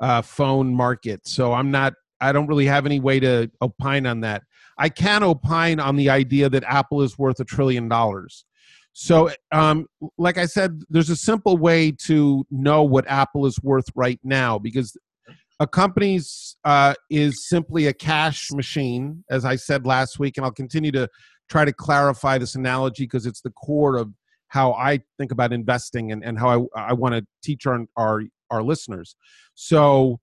uh, 0.00 0.22
phone 0.22 0.74
market, 0.74 1.26
so 1.26 1.52
I'm 1.52 1.70
not. 1.70 1.94
I 2.20 2.32
don't 2.32 2.46
really 2.46 2.66
have 2.66 2.86
any 2.86 3.00
way 3.00 3.20
to 3.20 3.50
opine 3.62 4.06
on 4.06 4.20
that. 4.20 4.42
I 4.78 4.88
can 4.88 5.22
opine 5.22 5.80
on 5.80 5.96
the 5.96 6.10
idea 6.10 6.48
that 6.48 6.64
Apple 6.64 7.02
is 7.02 7.18
worth 7.18 7.40
a 7.40 7.44
trillion 7.44 7.88
dollars. 7.88 8.44
So, 8.92 9.30
um, 9.52 9.86
like 10.18 10.36
I 10.36 10.46
said, 10.46 10.82
there's 10.90 11.10
a 11.10 11.16
simple 11.16 11.56
way 11.56 11.92
to 12.06 12.44
know 12.50 12.82
what 12.82 13.08
Apple 13.08 13.46
is 13.46 13.60
worth 13.62 13.86
right 13.94 14.18
now 14.24 14.58
because 14.58 14.96
a 15.60 15.66
company's 15.66 16.56
uh, 16.64 16.94
is 17.10 17.48
simply 17.48 17.86
a 17.86 17.92
cash 17.92 18.50
machine, 18.50 19.24
as 19.30 19.44
I 19.44 19.56
said 19.56 19.86
last 19.86 20.18
week, 20.18 20.36
and 20.36 20.44
I'll 20.44 20.50
continue 20.52 20.90
to 20.92 21.08
try 21.48 21.64
to 21.64 21.72
clarify 21.72 22.38
this 22.38 22.54
analogy 22.54 23.04
because 23.04 23.26
it's 23.26 23.42
the 23.42 23.50
core 23.50 23.96
of 23.96 24.10
how 24.48 24.72
I 24.72 25.00
think 25.18 25.30
about 25.30 25.52
investing 25.52 26.10
and, 26.10 26.24
and 26.24 26.38
how 26.38 26.68
I, 26.74 26.80
I 26.88 26.92
want 26.94 27.14
to 27.14 27.24
teach 27.42 27.66
our, 27.66 27.84
our 27.96 28.22
our 28.50 28.62
listeners. 28.62 29.14
So 29.54 30.18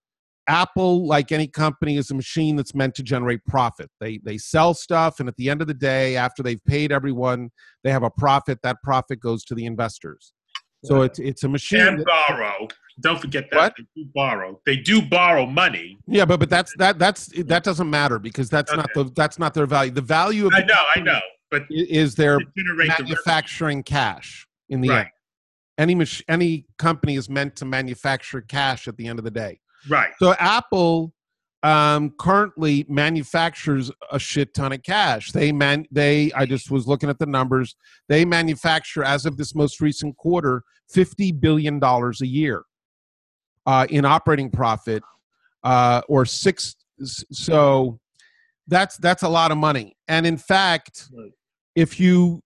Apple, 0.47 1.05
like 1.05 1.31
any 1.31 1.47
company, 1.47 1.97
is 1.97 2.09
a 2.11 2.15
machine 2.15 2.55
that's 2.55 2.73
meant 2.73 2.95
to 2.95 3.03
generate 3.03 3.43
profit. 3.45 3.89
They 3.99 4.19
they 4.23 4.37
sell 4.37 4.73
stuff, 4.73 5.19
and 5.19 5.27
at 5.27 5.35
the 5.35 5.49
end 5.49 5.61
of 5.61 5.67
the 5.67 5.73
day, 5.73 6.15
after 6.15 6.41
they've 6.43 6.63
paid 6.65 6.91
everyone, 6.91 7.49
they 7.83 7.91
have 7.91 8.03
a 8.03 8.09
profit. 8.09 8.59
That 8.63 8.77
profit 8.83 9.19
goes 9.19 9.43
to 9.45 9.55
the 9.55 9.65
investors. 9.65 10.33
So 10.85 11.01
it's 11.01 11.19
it's 11.19 11.43
a 11.43 11.49
machine. 11.49 11.81
and 11.81 11.99
that- 11.99 12.05
borrow. 12.29 12.67
Don't 12.99 13.21
forget 13.21 13.45
that 13.51 13.57
What? 13.57 13.73
they 13.77 13.85
do 13.95 14.09
borrow. 14.15 14.59
They 14.65 14.77
do 14.77 15.01
borrow 15.03 15.45
money. 15.45 15.97
yeah, 16.07 16.25
but 16.25 16.39
but 16.39 16.49
that's 16.49 16.73
that 16.77 16.97
that's 16.97 17.27
that 17.45 17.63
doesn't 17.63 17.89
matter 17.89 18.17
because 18.17 18.49
that's 18.49 18.71
not 18.75 18.89
the 18.95 19.03
that's 19.15 19.37
not 19.37 19.53
their 19.53 19.67
value. 19.67 19.91
The 19.91 20.01
value 20.01 20.47
of 20.47 20.53
I 20.55 20.61
know, 20.61 20.83
I 20.95 20.99
know, 21.01 21.19
but 21.51 21.63
is 21.69 22.15
their 22.15 22.39
to 22.39 22.45
generate 22.57 22.89
the 22.97 23.03
manufacturing 23.03 23.83
cash 23.83 24.47
in 24.69 24.81
the 24.81 24.89
Right. 24.89 24.99
end. 25.01 25.09
Any 25.77 25.93
mach- 25.93 26.23
any 26.27 26.65
company 26.79 27.15
is 27.17 27.29
meant 27.29 27.55
to 27.57 27.65
manufacture 27.65 28.41
cash 28.41 28.87
at 28.87 28.97
the 28.97 29.07
end 29.07 29.19
of 29.19 29.25
the 29.25 29.31
day. 29.31 29.59
Right. 29.89 30.11
So 30.19 30.33
Apple 30.39 31.13
um, 31.63 32.13
currently 32.19 32.85
manufactures 32.87 33.91
a 34.11 34.19
shit 34.19 34.53
ton 34.53 34.73
of 34.73 34.83
cash. 34.83 35.31
They 35.31 35.51
man 35.51 35.85
they 35.91 36.31
I 36.33 36.45
just 36.45 36.71
was 36.71 36.87
looking 36.87 37.09
at 37.09 37.19
the 37.19 37.25
numbers. 37.25 37.75
They 38.07 38.25
manufacture 38.25 39.03
as 39.03 39.25
of 39.25 39.37
this 39.37 39.55
most 39.55 39.81
recent 39.81 40.17
quarter 40.17 40.63
fifty 40.89 41.31
billion 41.31 41.79
dollars 41.79 42.21
a 42.21 42.27
year 42.27 42.63
uh, 43.65 43.85
in 43.89 44.05
operating 44.05 44.49
profit, 44.49 45.03
uh, 45.63 46.01
or 46.07 46.25
six. 46.25 46.75
So 47.03 47.99
that's 48.67 48.97
that's 48.97 49.23
a 49.23 49.29
lot 49.29 49.51
of 49.51 49.57
money. 49.57 49.95
And 50.07 50.25
in 50.25 50.37
fact, 50.37 51.09
if 51.75 51.99
you 51.99 52.41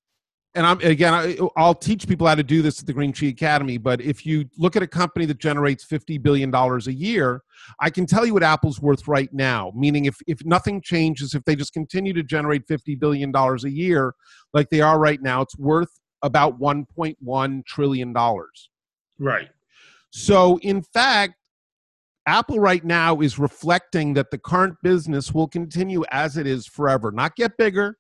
and 0.54 0.66
I'm 0.66 0.80
again, 0.82 1.14
I, 1.14 1.38
I'll 1.56 1.76
teach 1.76 2.08
people 2.08 2.28
how 2.28 2.36
to 2.36 2.44
do 2.44 2.62
this 2.62 2.80
at 2.80 2.86
the 2.86 2.94
Green 2.94 3.14
Tree 3.14 3.30
Academy. 3.30 3.78
But 3.78 4.02
if 4.02 4.26
you 4.26 4.46
look 4.58 4.76
at 4.76 4.84
a 4.84 4.88
company 4.88 5.26
that 5.26 5.40
generates 5.40 5.84
fifty 5.84 6.18
billion 6.18 6.52
dollars 6.52 6.88
a 6.88 6.94
year, 6.94 7.44
I 7.80 7.90
can 7.90 8.06
tell 8.06 8.26
you 8.26 8.34
what 8.34 8.44
Apple's 8.44 8.82
worth 8.82 9.08
right 9.08 9.32
now. 9.34 9.72
Meaning, 9.76 10.06
if 10.06 10.16
if 10.28 10.44
nothing 10.46 10.82
changes, 10.82 11.34
if 11.34 11.44
they 11.46 11.56
just 11.56 11.74
continue 11.74 12.14
to 12.14 12.24
generate 12.24 12.68
fifty 12.68 12.96
billion 12.96 13.32
dollars 13.32 13.64
a 13.64 13.72
year, 13.72 14.14
like 14.54 14.70
they 14.70 14.82
are 14.82 15.00
right 15.00 15.22
now, 15.22 15.42
it's 15.42 15.58
worth 15.58 16.00
about 16.22 16.60
one 16.60 16.86
point 16.86 17.18
one 17.22 17.64
trillion 17.66 18.12
dollars. 18.12 18.70
Right. 19.20 19.50
So, 20.10 20.60
in 20.62 20.82
fact, 20.82 21.36
Apple 22.26 22.60
right 22.60 22.84
now 22.84 23.22
is 23.22 23.40
reflecting 23.40 24.14
that 24.16 24.30
the 24.32 24.38
current 24.38 24.76
business 24.84 25.34
will 25.34 25.48
continue 25.48 26.04
as 26.12 26.38
it 26.38 26.46
is 26.46 26.68
forever, 26.68 27.12
not 27.12 27.36
get 27.36 27.58
bigger, 27.58 27.98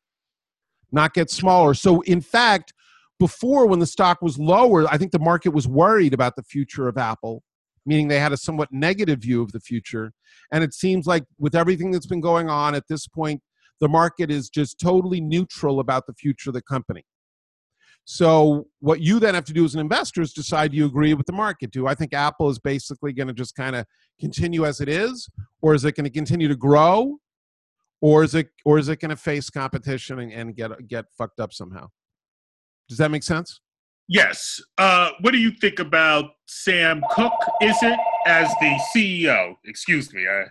not 0.91 1.13
get 1.13 1.29
smaller. 1.29 1.73
So, 1.73 2.01
in 2.01 2.21
fact, 2.21 2.73
before 3.19 3.67
when 3.67 3.79
the 3.79 3.85
stock 3.85 4.21
was 4.21 4.39
lower, 4.39 4.87
I 4.87 4.97
think 4.97 5.11
the 5.11 5.19
market 5.19 5.51
was 5.51 5.67
worried 5.67 6.13
about 6.13 6.35
the 6.35 6.43
future 6.43 6.87
of 6.87 6.97
Apple, 6.97 7.43
meaning 7.85 8.07
they 8.07 8.19
had 8.19 8.31
a 8.31 8.37
somewhat 8.37 8.69
negative 8.71 9.19
view 9.19 9.41
of 9.41 9.51
the 9.51 9.59
future. 9.59 10.11
And 10.51 10.63
it 10.63 10.73
seems 10.73 11.05
like 11.05 11.23
with 11.37 11.55
everything 11.55 11.91
that's 11.91 12.07
been 12.07 12.21
going 12.21 12.49
on 12.49 12.73
at 12.75 12.87
this 12.89 13.07
point, 13.07 13.41
the 13.79 13.87
market 13.87 14.31
is 14.31 14.49
just 14.49 14.79
totally 14.79 15.21
neutral 15.21 15.79
about 15.79 16.07
the 16.07 16.13
future 16.13 16.49
of 16.49 16.53
the 16.55 16.61
company. 16.61 17.03
So 18.05 18.67
what 18.79 19.01
you 19.01 19.19
then 19.19 19.35
have 19.35 19.45
to 19.45 19.53
do 19.53 19.63
as 19.63 19.75
an 19.75 19.79
investor 19.79 20.21
is 20.21 20.33
decide 20.33 20.71
do 20.71 20.77
you 20.77 20.85
agree 20.85 21.13
with 21.13 21.27
the 21.27 21.33
market. 21.33 21.71
Do 21.71 21.87
I 21.87 21.95
think 21.95 22.13
Apple 22.13 22.49
is 22.49 22.59
basically 22.59 23.13
going 23.13 23.27
to 23.27 23.33
just 23.33 23.55
kind 23.55 23.75
of 23.75 23.85
continue 24.19 24.65
as 24.65 24.81
it 24.81 24.89
is, 24.89 25.29
or 25.61 25.73
is 25.75 25.85
it 25.85 25.95
going 25.95 26.05
to 26.05 26.11
continue 26.11 26.47
to 26.47 26.55
grow, 26.55 27.17
or 28.01 28.23
is 28.23 28.35
it 28.35 28.49
or 28.65 28.77
is 28.77 28.89
it 28.89 28.99
going 28.99 29.09
to 29.09 29.15
face 29.15 29.49
competition 29.49 30.19
and, 30.19 30.31
and 30.33 30.55
get 30.55 30.71
get 30.87 31.05
fucked 31.17 31.39
up 31.39 31.53
somehow? 31.53 31.87
Does 32.89 32.97
that 32.97 33.11
make 33.11 33.23
sense? 33.23 33.61
Yes. 34.07 34.59
Uh, 34.77 35.11
what 35.21 35.31
do 35.31 35.37
you 35.37 35.51
think 35.51 35.79
about 35.79 36.31
Sam 36.45 37.01
Cook? 37.11 37.31
Is 37.61 37.77
it 37.81 37.97
as 38.27 38.49
the 38.59 38.77
CEO? 38.93 39.55
Excuse 39.63 40.13
me. 40.13 40.27
I, 40.27 40.45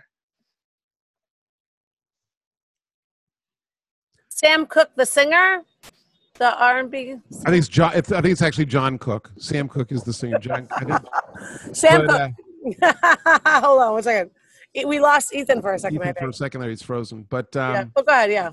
Sam 4.29 4.65
Cooke, 4.65 4.89
the 4.95 5.05
singer, 5.05 5.61
the 6.39 6.57
R&B. 6.57 7.11
I 7.45 7.49
think 7.51 7.57
it's 7.57 7.67
John. 7.67 7.91
It's, 7.93 8.11
I 8.11 8.21
think 8.21 8.31
it's 8.31 8.41
actually 8.41 8.65
John 8.65 8.97
Cook. 8.97 9.31
Sam 9.37 9.69
Cooke 9.69 9.91
is 9.91 10.03
the 10.03 10.13
singer. 10.13 10.39
John. 10.39 10.67
I 10.71 10.83
think, 10.83 11.75
Sam 11.75 12.07
but, 12.07 12.33
uh, 12.81 12.93
Hold 13.61 13.81
on 13.81 13.93
one 13.93 14.01
second. 14.01 14.31
We 14.85 14.99
lost 14.99 15.33
Ethan 15.33 15.61
for 15.61 15.73
a 15.73 15.79
second. 15.79 15.99
I 15.99 16.01
Ethan 16.01 16.13
think. 16.13 16.17
for 16.19 16.29
a 16.29 16.33
second 16.33 16.61
there, 16.61 16.69
he's 16.69 16.81
frozen. 16.81 17.25
But 17.29 17.55
um, 17.55 17.73
yeah. 17.73 17.85
Oh, 17.95 18.03
go 18.03 18.11
ahead. 18.11 18.31
Yeah. 18.31 18.51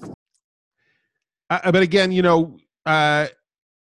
I, 1.51 1.71
but 1.71 1.83
again, 1.83 2.13
you 2.13 2.23
know, 2.23 2.59
uh, 2.87 3.29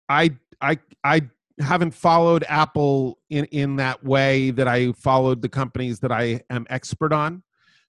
I 0.08 0.30
I 0.60 0.78
I 1.04 1.22
haven't 1.60 1.92
followed 1.92 2.44
Apple 2.48 3.18
in 3.30 3.44
in 3.46 3.76
that 3.76 4.02
way 4.04 4.50
that 4.52 4.68
I 4.68 4.92
followed 4.92 5.42
the 5.42 5.48
companies 5.48 5.98
that 6.00 6.12
I 6.12 6.40
am 6.50 6.66
expert 6.70 7.12
on. 7.12 7.42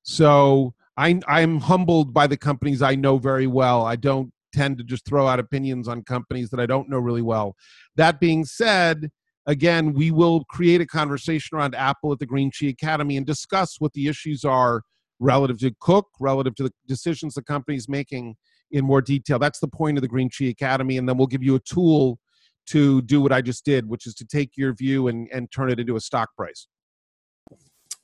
So 0.04 0.74
I 0.98 1.20
I'm 1.28 1.60
humbled 1.60 2.14
by 2.14 2.28
the 2.28 2.38
companies 2.38 2.82
I 2.82 2.96
know 2.96 3.18
very 3.18 3.48
well. 3.48 3.86
I 3.86 3.96
don't 3.96 4.32
tend 4.52 4.78
to 4.80 4.84
just 4.84 5.06
throw 5.06 5.28
out 5.28 5.40
opinions 5.40 5.88
on 5.88 6.04
companies 6.04 6.50
that 6.50 6.60
I 6.60 6.66
don't 6.66 6.90
know 6.90 6.98
really 6.98 7.22
well. 7.22 7.56
That 7.96 8.20
being 8.20 8.46
said, 8.46 9.12
again, 9.46 9.94
we 9.94 10.12
will 10.12 10.44
create 10.46 10.82
a 10.82 10.86
conversation 10.86 11.58
around 11.58 11.76
Apple 11.76 12.12
at 12.12 12.20
the 12.20 12.26
Green 12.26 12.52
Tree 12.52 12.70
Academy 12.70 13.18
and 13.18 13.26
discuss 13.26 13.76
what 13.80 13.94
the 13.94 14.08
issues 14.08 14.44
are 14.44 14.82
relative 15.20 15.58
to 15.60 15.74
Cook, 15.80 16.08
relative 16.20 16.56
to 16.56 16.64
the 16.64 16.74
decisions 16.88 17.34
the 17.34 17.44
company's 17.44 17.90
making 17.90 18.36
in 18.72 18.86
more 18.86 19.02
detail. 19.02 19.40
That's 19.40 19.60
the 19.60 19.68
point 19.68 19.98
of 19.98 20.02
the 20.02 20.08
Green 20.08 20.30
Tree 20.30 20.50
Academy, 20.50 20.98
and 20.98 21.08
then 21.08 21.18
we'll 21.18 21.28
give 21.28 21.44
you 21.44 21.56
a 21.56 21.60
tool 21.60 22.20
to 22.68 23.02
do 23.02 23.20
what 23.20 23.32
I 23.32 23.42
just 23.42 23.66
did, 23.66 23.90
which 23.90 24.06
is 24.06 24.14
to 24.16 24.26
take 24.26 24.52
your 24.56 24.74
view 24.74 25.08
and, 25.08 25.28
and 25.34 25.52
turn 25.52 25.72
it 25.72 25.80
into 25.80 25.96
a 25.96 26.00
stock 26.00 26.30
price. 26.36 26.68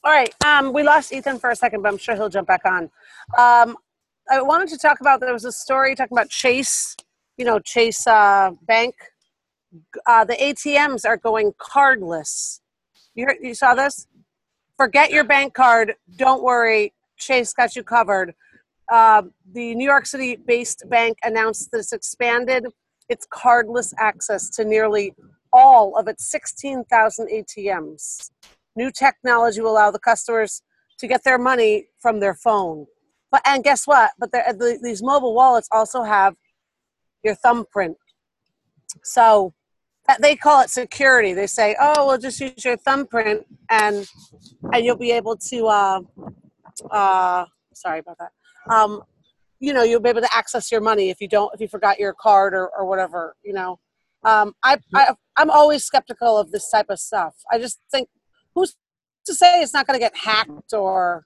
All 0.04 0.12
right. 0.12 0.34
Um, 0.46 0.74
we 0.74 0.84
lost 0.84 1.14
Ethan 1.14 1.40
for 1.40 1.50
a 1.50 1.56
second, 1.56 1.82
but 1.82 1.92
I'm 1.92 1.98
sure 1.98 2.16
he'll 2.16 2.30
jump 2.30 2.48
back 2.48 2.62
on. 2.66 2.84
Um, 3.38 3.76
I 4.30 4.42
wanted 4.42 4.70
to 4.70 4.78
talk 4.78 5.02
about 5.02 5.20
there 5.20 5.34
was 5.34 5.46
a 5.46 5.52
story 5.52 5.96
talking 5.96 6.16
about 6.16 6.30
Chase, 6.30 6.96
you 7.38 7.46
know, 7.46 7.60
Chase 7.60 8.06
uh, 8.08 8.52
Bank. 8.64 8.96
Uh, 10.06 10.26
the 10.26 10.36
ATMs 10.36 11.06
are 11.06 11.18
going 11.18 11.54
cardless. 11.54 12.62
You 13.14 13.28
you 13.42 13.54
saw 13.54 13.74
this? 13.76 14.08
Forget 14.78 15.12
your 15.12 15.24
bank 15.24 15.54
card. 15.54 15.96
Don't 16.18 16.44
worry. 16.44 16.94
Chase 17.18 17.54
got 17.54 17.76
you 17.76 17.84
covered. 17.84 18.34
Uh, 18.92 19.24
the 19.54 19.74
New 19.76 19.86
York 19.86 20.06
City 20.06 20.36
based 20.36 20.84
bank 20.90 21.18
announced 21.24 21.72
that 21.72 21.80
it's 21.80 21.94
expanded 21.94 22.66
its 23.10 23.26
cardless 23.28 23.94
access 23.98 24.50
to 24.50 24.66
nearly 24.66 25.14
all 25.54 25.98
of 25.98 26.08
its 26.08 26.30
16,000 26.30 27.30
ATMs. 27.30 28.32
New 28.76 28.92
technology 28.92 29.62
will 29.62 29.72
allow 29.72 29.90
the 29.90 30.00
customers 30.00 30.62
to 31.00 31.08
get 31.08 31.24
their 31.24 31.38
money 31.38 31.86
from 32.00 32.20
their 32.20 32.34
phone. 32.34 32.86
But 33.32 33.42
and 33.46 33.64
guess 33.64 33.88
what? 33.88 34.12
But 34.20 34.32
the, 34.32 34.44
the, 34.58 34.80
these 34.82 35.02
mobile 35.02 35.34
wallets 35.34 35.70
also 35.72 36.04
have 36.04 36.36
your 37.24 37.36
thumbprint. 37.36 37.98
So 39.04 39.54
they 40.20 40.36
call 40.36 40.62
it 40.62 40.70
security. 40.70 41.34
They 41.34 41.48
say, 41.48 41.76
"Oh, 41.80 42.08
we'll 42.08 42.18
just 42.18 42.40
use 42.40 42.64
your 42.64 42.78
thumbprint, 42.78 43.46
and 43.70 44.08
and 44.72 44.86
you'll 44.86 44.98
be 44.98 45.12
able 45.12 45.36
to." 45.50 45.68
Uh, 45.68 46.02
uh, 46.92 47.46
sorry 47.74 48.00
about 48.00 48.18
that. 48.20 48.32
Um, 48.74 49.02
you 49.60 49.74
know, 49.74 49.84
you'll 49.84 50.02
be 50.02 50.10
able 50.10 50.22
to 50.22 50.36
access 50.36 50.72
your 50.72 50.82
money 50.82 51.10
if 51.10 51.22
you 51.22 51.28
don't 51.28 51.54
if 51.54 51.60
you 51.62 51.68
forgot 51.68 52.00
your 52.00 52.14
card 52.14 52.54
or, 52.54 52.70
or 52.78 52.86
whatever. 52.86 53.36
You 53.44 53.54
know, 53.54 53.80
Um, 54.24 54.54
I, 54.64 54.78
I 54.94 55.14
I'm 55.38 55.50
always 55.50 55.84
skeptical 55.84 56.38
of 56.38 56.52
this 56.52 56.70
type 56.70 56.88
of 56.90 57.00
stuff. 57.00 57.36
I 57.52 57.60
just 57.60 57.80
think 57.92 58.10
who's 58.54 58.76
to 59.26 59.34
say 59.34 59.62
it's 59.62 59.74
not 59.74 59.88
going 59.88 59.98
to 60.00 60.04
get 60.04 60.16
hacked 60.16 60.74
or, 60.74 61.26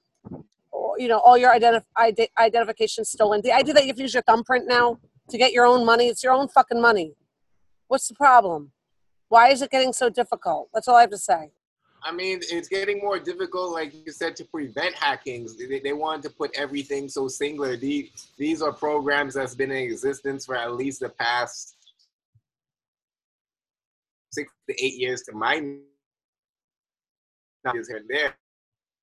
or 0.70 0.98
you 0.98 1.08
know 1.08 1.18
all 1.18 1.36
your 1.38 1.52
identif- 1.52 1.84
ide- 1.96 2.28
identification 2.38 3.04
stolen. 3.04 3.40
The 3.42 3.52
idea 3.52 3.74
that 3.74 3.86
you 3.86 3.92
to 3.94 4.00
use 4.02 4.14
your 4.14 4.22
thumbprint 4.22 4.66
now 4.68 4.98
to 5.30 5.38
get 5.38 5.52
your 5.52 5.64
own 5.64 5.84
money, 5.84 6.08
it's 6.08 6.22
your 6.22 6.32
own 6.32 6.48
fucking 6.48 6.80
money. 6.80 7.14
What's 7.90 8.06
the 8.06 8.14
problem? 8.14 8.70
Why 9.30 9.48
is 9.48 9.62
it 9.62 9.70
getting 9.72 9.92
so 9.92 10.08
difficult? 10.08 10.68
That's 10.72 10.86
all 10.86 10.94
I 10.94 11.00
have 11.00 11.10
to 11.10 11.18
say. 11.18 11.50
I 12.04 12.12
mean, 12.12 12.38
it's 12.48 12.68
getting 12.68 13.00
more 13.00 13.18
difficult, 13.18 13.72
like 13.72 13.92
you 13.92 14.12
said, 14.12 14.36
to 14.36 14.44
prevent 14.44 14.94
hackings. 14.94 15.56
They, 15.56 15.80
they 15.80 15.92
wanted 15.92 16.22
to 16.22 16.30
put 16.30 16.56
everything 16.56 17.08
so 17.08 17.26
singular. 17.26 17.76
These, 17.76 18.28
these 18.38 18.62
are 18.62 18.72
programs 18.72 19.34
that's 19.34 19.56
been 19.56 19.72
in 19.72 19.78
existence 19.78 20.46
for 20.46 20.54
at 20.56 20.72
least 20.76 21.00
the 21.00 21.08
past 21.08 21.74
six 24.30 24.52
to 24.68 24.84
eight 24.84 24.94
years 24.94 25.22
to 25.22 25.32
my 25.34 25.58
knowledge 27.64 27.86
here 27.88 27.96
and 27.96 28.08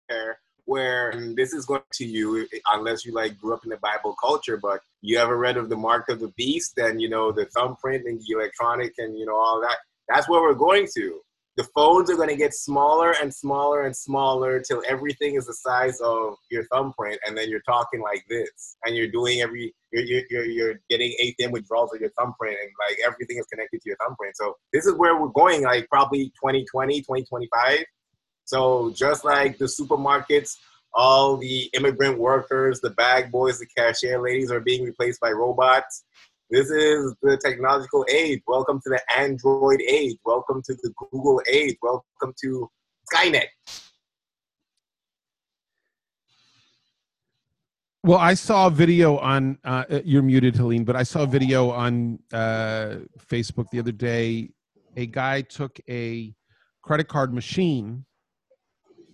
there, 0.10 0.40
where 0.68 1.14
this 1.36 1.54
is 1.54 1.66
going 1.66 1.82
to 1.94 2.06
you 2.06 2.46
unless 2.72 3.06
you 3.06 3.14
like 3.14 3.40
grew 3.40 3.54
up 3.54 3.64
in 3.64 3.70
the 3.70 3.78
Bible 3.78 4.14
culture, 4.22 4.58
but 4.58 4.82
you 5.02 5.18
ever 5.18 5.38
read 5.38 5.56
of 5.56 5.70
the 5.70 5.78
mark 5.78 6.10
of 6.10 6.20
the 6.20 6.28
beast 6.36 6.78
and 6.78 7.02
you 7.02 7.10
know 7.10 7.32
the 7.32 7.46
thumbprint 7.46 8.06
and 8.06 8.20
the 8.20 8.34
electronic 8.34 8.94
and 8.98 9.18
you 9.18 9.26
know 9.26 9.36
all 9.36 9.62
that. 9.62 9.78
That's 10.10 10.30
where 10.30 10.42
we're 10.42 10.54
going 10.54 10.88
to. 10.96 11.22
The 11.56 11.64
phones 11.74 12.12
are 12.12 12.16
going 12.16 12.30
to 12.30 12.36
get 12.36 12.54
smaller 12.54 13.16
and 13.20 13.34
smaller 13.34 13.88
and 13.88 13.96
smaller 13.96 14.60
till 14.60 14.84
everything 14.88 15.36
is 15.36 15.48
the 15.48 15.54
size 15.54 16.00
of 16.02 16.36
your 16.52 16.66
thumbprint 16.66 17.20
and 17.26 17.36
then 17.36 17.50
you're 17.50 17.62
talking 17.62 18.02
like 18.02 18.24
this 18.30 18.78
and 18.86 18.96
you're 18.96 19.08
doing 19.08 19.42
every 19.42 19.74
you're, 19.92 20.22
you're, 20.30 20.46
you're 20.46 20.76
getting 20.90 21.16
atm 21.24 21.52
withdrawals 21.52 21.90
with 21.94 22.02
your 22.02 22.12
thumbprint 22.12 22.58
and 22.62 22.70
like 22.88 23.00
everything 23.04 23.38
is 23.38 23.46
connected 23.46 23.82
to 23.82 23.90
your 23.90 23.98
thumbprint. 24.06 24.36
So 24.36 24.54
this 24.74 24.86
is 24.86 24.96
where 24.96 25.20
we're 25.20 25.30
going 25.30 25.64
like 25.64 25.88
probably 25.90 26.26
2020 26.42 27.00
2025 27.00 27.86
so 28.48 28.92
just 28.96 29.24
like 29.24 29.58
the 29.58 29.66
supermarkets 29.66 30.58
all 30.94 31.38
the 31.38 31.70
immigrant 31.74 32.18
workers 32.18 32.82
the 32.82 32.90
bag 32.92 33.32
boys 33.32 33.60
the 33.60 33.68
cashier 33.78 34.20
ladies 34.22 34.50
are 34.52 34.62
being 34.62 34.84
replaced 34.84 35.20
by 35.20 35.30
robots 35.32 36.06
this 36.50 36.70
is 36.70 37.14
the 37.22 37.38
technological 37.44 38.06
age. 38.10 38.42
Welcome 38.48 38.80
to 38.86 38.90
the 38.90 39.02
Android 39.18 39.82
age. 39.82 40.16
Welcome 40.24 40.62
to 40.64 40.74
the 40.76 40.94
Google 41.12 41.42
age. 41.46 41.76
Welcome 41.82 42.34
to 42.42 42.70
Skynet. 43.14 43.48
Well, 48.02 48.18
I 48.18 48.34
saw 48.36 48.68
a 48.68 48.70
video 48.70 49.18
on. 49.18 49.58
Uh, 49.66 49.84
you're 50.06 50.22
muted, 50.22 50.56
Helene, 50.56 50.86
but 50.86 50.96
I 50.96 51.04
saw 51.04 51.24
a 51.24 51.28
video 51.28 51.70
on 51.70 52.20
uh, 52.32 53.00
Facebook 53.30 53.70
the 53.74 53.80
other 53.80 53.92
day. 53.92 54.52
A 54.96 55.06
guy 55.06 55.42
took 55.42 55.78
a 55.90 56.34
credit 56.82 57.10
card 57.10 57.34
machine, 57.34 58.06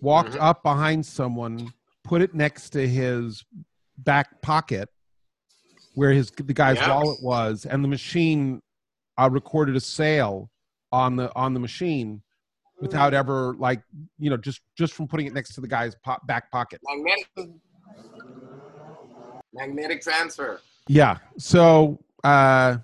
walked 0.00 0.30
mm-hmm. 0.30 0.42
up 0.42 0.62
behind 0.62 1.04
someone, 1.04 1.72
put 2.02 2.22
it 2.22 2.34
next 2.34 2.70
to 2.70 2.86
his 2.86 3.44
back 3.98 4.40
pocket, 4.42 4.88
where 5.94 6.12
his 6.12 6.30
the 6.30 6.54
guy's 6.54 6.76
yeah. 6.78 6.88
wallet 6.88 7.22
was, 7.22 7.66
and 7.66 7.82
the 7.82 7.88
machine 7.88 8.60
uh, 9.18 9.28
recorded 9.30 9.76
a 9.76 9.80
sale 9.80 10.50
on 10.92 11.16
the 11.16 11.34
on 11.34 11.54
the 11.54 11.60
machine 11.60 12.22
without 12.80 13.12
mm. 13.12 13.16
ever 13.16 13.54
like 13.58 13.82
you 14.18 14.30
know 14.30 14.36
just 14.36 14.60
just 14.76 14.92
from 14.92 15.06
putting 15.06 15.26
it 15.26 15.32
next 15.32 15.54
to 15.54 15.60
the 15.60 15.68
guy's 15.68 15.94
po- 16.04 16.18
back 16.26 16.50
pocket. 16.50 16.80
Magnetic, 16.84 17.54
magnetic 19.52 20.02
transfer. 20.02 20.60
Yeah. 20.88 21.18
So 21.38 21.98
uh, 22.22 22.78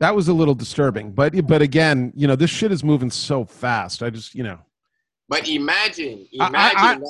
that 0.00 0.14
was 0.14 0.28
a 0.28 0.32
little 0.32 0.54
disturbing, 0.54 1.12
but 1.12 1.46
but 1.46 1.62
again, 1.62 2.12
you 2.14 2.26
know, 2.26 2.36
this 2.36 2.50
shit 2.50 2.72
is 2.72 2.82
moving 2.82 3.10
so 3.10 3.44
fast. 3.44 4.02
I 4.02 4.10
just 4.10 4.34
you 4.34 4.42
know. 4.42 4.58
But 5.28 5.48
imagine, 5.48 6.26
imagine, 6.32 6.54
I, 6.56 6.72
I, 6.76 6.94
I, 6.94 7.00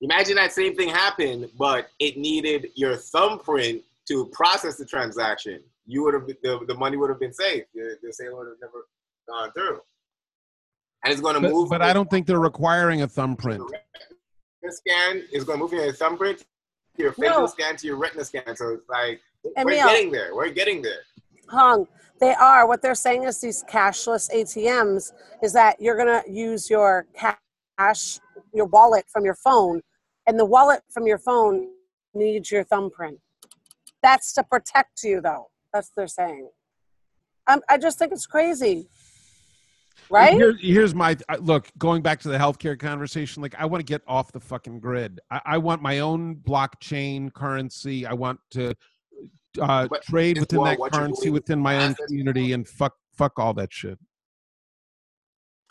imagine 0.00 0.34
that 0.36 0.52
same 0.52 0.74
thing 0.74 0.88
happened, 0.88 1.48
but 1.56 1.88
it 2.00 2.16
needed 2.16 2.68
your 2.74 2.96
thumbprint 2.96 3.82
to 4.08 4.26
process 4.26 4.76
the 4.76 4.84
transaction, 4.84 5.60
you 5.86 6.02
would 6.04 6.14
have 6.14 6.26
the, 6.26 6.60
the 6.66 6.74
money 6.74 6.96
would 6.96 7.10
have 7.10 7.20
been 7.20 7.32
saved. 7.32 7.66
The, 7.74 7.96
the 8.02 8.12
sale 8.12 8.36
would 8.36 8.48
have 8.48 8.56
never 8.60 8.86
gone 9.28 9.52
through. 9.52 9.80
And 11.04 11.12
it's 11.12 11.20
going 11.20 11.34
to 11.34 11.40
but, 11.40 11.50
move. 11.50 11.70
But 11.70 11.82
I 11.82 11.92
don't 11.92 12.10
think 12.10 12.26
they're 12.26 12.38
requiring 12.38 13.02
a 13.02 13.08
thumbprint. 13.08 13.62
The 14.62 14.72
scan 14.72 15.24
is 15.32 15.44
going 15.44 15.58
to 15.58 15.64
move 15.64 15.72
your 15.72 15.92
thumbprint 15.92 16.38
to 16.96 17.02
your 17.02 17.12
facial 17.12 17.40
no. 17.40 17.46
scan 17.46 17.76
to 17.76 17.86
your 17.86 17.96
retina 17.96 18.24
scan. 18.24 18.56
So 18.56 18.74
it's 18.74 18.88
like 18.88 19.20
Emil, 19.56 19.64
we're 19.64 19.86
getting 19.86 20.12
there. 20.12 20.34
We're 20.34 20.50
getting 20.50 20.82
there. 20.82 21.00
Hong, 21.48 21.88
they 22.20 22.34
are. 22.34 22.68
What 22.68 22.82
they're 22.82 22.94
saying 22.94 23.24
is 23.24 23.40
these 23.40 23.64
cashless 23.68 24.32
ATMs 24.32 25.12
is 25.42 25.52
that 25.54 25.80
you're 25.80 25.96
going 25.96 26.22
to 26.22 26.30
use 26.30 26.70
your 26.70 27.06
cash, 27.14 27.36
your 28.52 28.66
wallet 28.66 29.04
from 29.12 29.24
your 29.24 29.36
phone, 29.36 29.82
and 30.26 30.38
the 30.38 30.44
wallet 30.44 30.82
from 30.92 31.06
your 31.06 31.18
phone 31.18 31.68
needs 32.14 32.50
your 32.50 32.64
thumbprint. 32.64 33.18
That's 34.02 34.32
to 34.34 34.42
protect 34.42 35.02
you, 35.04 35.20
though. 35.20 35.48
That's 35.72 35.88
what 35.88 36.02
they're 36.02 36.08
saying. 36.08 36.48
I'm, 37.46 37.60
I 37.68 37.78
just 37.78 37.98
think 37.98 38.12
it's 38.12 38.26
crazy. 38.26 38.86
Right? 40.10 40.34
Here, 40.34 40.56
here's 40.60 40.94
my 40.94 41.16
look. 41.40 41.70
Going 41.78 42.02
back 42.02 42.20
to 42.20 42.28
the 42.28 42.36
healthcare 42.36 42.78
conversation, 42.78 43.42
like 43.42 43.54
I 43.58 43.64
want 43.66 43.80
to 43.80 43.84
get 43.84 44.02
off 44.06 44.32
the 44.32 44.40
fucking 44.40 44.80
grid. 44.80 45.20
I, 45.30 45.40
I 45.44 45.58
want 45.58 45.80
my 45.80 46.00
own 46.00 46.36
blockchain 46.36 47.32
currency. 47.32 48.04
I 48.04 48.12
want 48.12 48.40
to 48.50 48.74
uh, 49.60 49.88
trade 50.02 50.38
within 50.38 50.60
well, 50.60 50.76
that 50.76 50.92
currency 50.92 51.30
within 51.30 51.58
my 51.58 51.84
own 51.84 51.94
community, 51.94 52.52
and 52.52 52.66
fuck, 52.66 52.94
fuck 53.14 53.38
all 53.38 53.54
that 53.54 53.72
shit. 53.72 53.98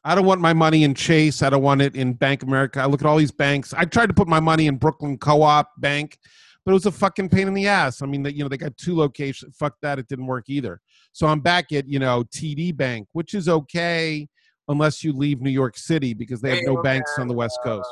I 0.03 0.15
don't 0.15 0.25
want 0.25 0.41
my 0.41 0.53
money 0.53 0.83
in 0.83 0.95
Chase. 0.95 1.43
I 1.43 1.49
don't 1.49 1.61
want 1.61 1.81
it 1.81 1.95
in 1.95 2.13
Bank 2.13 2.43
America. 2.43 2.79
I 2.79 2.85
look 2.85 3.01
at 3.01 3.07
all 3.07 3.17
these 3.17 3.31
banks. 3.31 3.73
I 3.73 3.85
tried 3.85 4.07
to 4.07 4.13
put 4.13 4.27
my 4.27 4.39
money 4.39 4.67
in 4.67 4.77
Brooklyn 4.77 5.17
Co-op 5.17 5.69
Bank 5.77 6.17
but 6.65 6.71
it 6.71 6.73
was 6.73 6.85
a 6.85 6.91
fucking 6.91 7.29
pain 7.29 7.47
in 7.47 7.53
the 7.53 7.67
ass. 7.67 8.01
I 8.01 8.05
mean, 8.05 8.23
that 8.23 8.35
you 8.35 8.43
know 8.43 8.49
they 8.49 8.57
got 8.57 8.77
two 8.77 8.95
locations. 8.95 9.55
Fuck 9.57 9.75
that, 9.81 9.99
it 9.99 10.07
didn't 10.07 10.27
work 10.27 10.45
either. 10.47 10.79
So 11.11 11.27
I'm 11.27 11.39
back 11.39 11.71
at 11.71 11.87
you 11.87 11.99
know 11.99 12.23
TD 12.23 12.75
Bank, 12.75 13.07
which 13.13 13.33
is 13.33 13.49
okay 13.49 14.27
unless 14.67 15.03
you 15.03 15.13
leave 15.13 15.41
New 15.41 15.49
York 15.49 15.77
City 15.77 16.13
because 16.13 16.39
they 16.41 16.55
have 16.55 16.65
no 16.65 16.81
banks 16.81 17.17
on 17.17 17.27
the 17.27 17.33
West 17.33 17.57
Coast. 17.63 17.89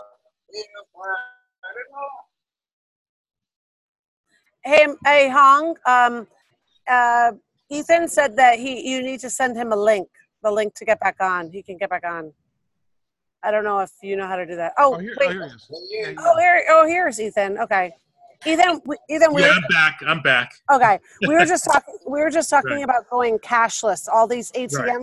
Hey, 4.63 4.87
hey, 5.05 5.29
Hong. 5.29 5.75
Um, 5.87 6.27
uh, 6.87 7.31
Ethan 7.69 8.07
said 8.07 8.35
that 8.35 8.59
he 8.59 8.87
you 8.87 9.01
need 9.01 9.19
to 9.21 9.29
send 9.29 9.57
him 9.57 9.71
a 9.71 9.75
link, 9.75 10.07
the 10.43 10.51
link 10.51 10.75
to 10.75 10.85
get 10.85 10.99
back 10.99 11.17
on. 11.19 11.49
He 11.51 11.63
can 11.63 11.77
get 11.77 11.89
back 11.89 12.05
on. 12.05 12.33
I 13.43 13.51
don't 13.51 13.63
know 13.63 13.79
if 13.79 13.91
you 14.01 14.17
know 14.17 14.27
how 14.27 14.35
to 14.35 14.45
do 14.45 14.55
that. 14.57 14.73
Oh, 14.77 14.95
oh, 14.95 14.97
here, 14.97 15.15
wait. 15.19 15.29
oh, 15.29 15.87
here, 15.89 16.15
oh, 16.17 16.37
here, 16.37 16.65
oh, 16.69 16.87
here's 16.87 17.19
Ethan. 17.19 17.57
Okay. 17.59 17.93
Ethan, 18.45 18.81
Ethan, 19.09 19.33
we 19.33 19.41
yeah, 19.41 19.49
were, 19.49 19.53
I'm 19.53 19.61
back. 19.69 19.99
I'm 20.05 20.21
back. 20.21 20.51
Okay, 20.71 20.99
we 21.21 21.33
were 21.33 21.45
just 21.45 21.65
talking. 21.71 21.95
We 22.07 22.21
were 22.21 22.29
just 22.29 22.49
talking 22.49 22.71
right. 22.71 22.83
about 22.83 23.09
going 23.09 23.37
cashless. 23.39 24.07
All 24.07 24.27
these 24.27 24.51
ATMs 24.53 24.77
right. 24.79 25.01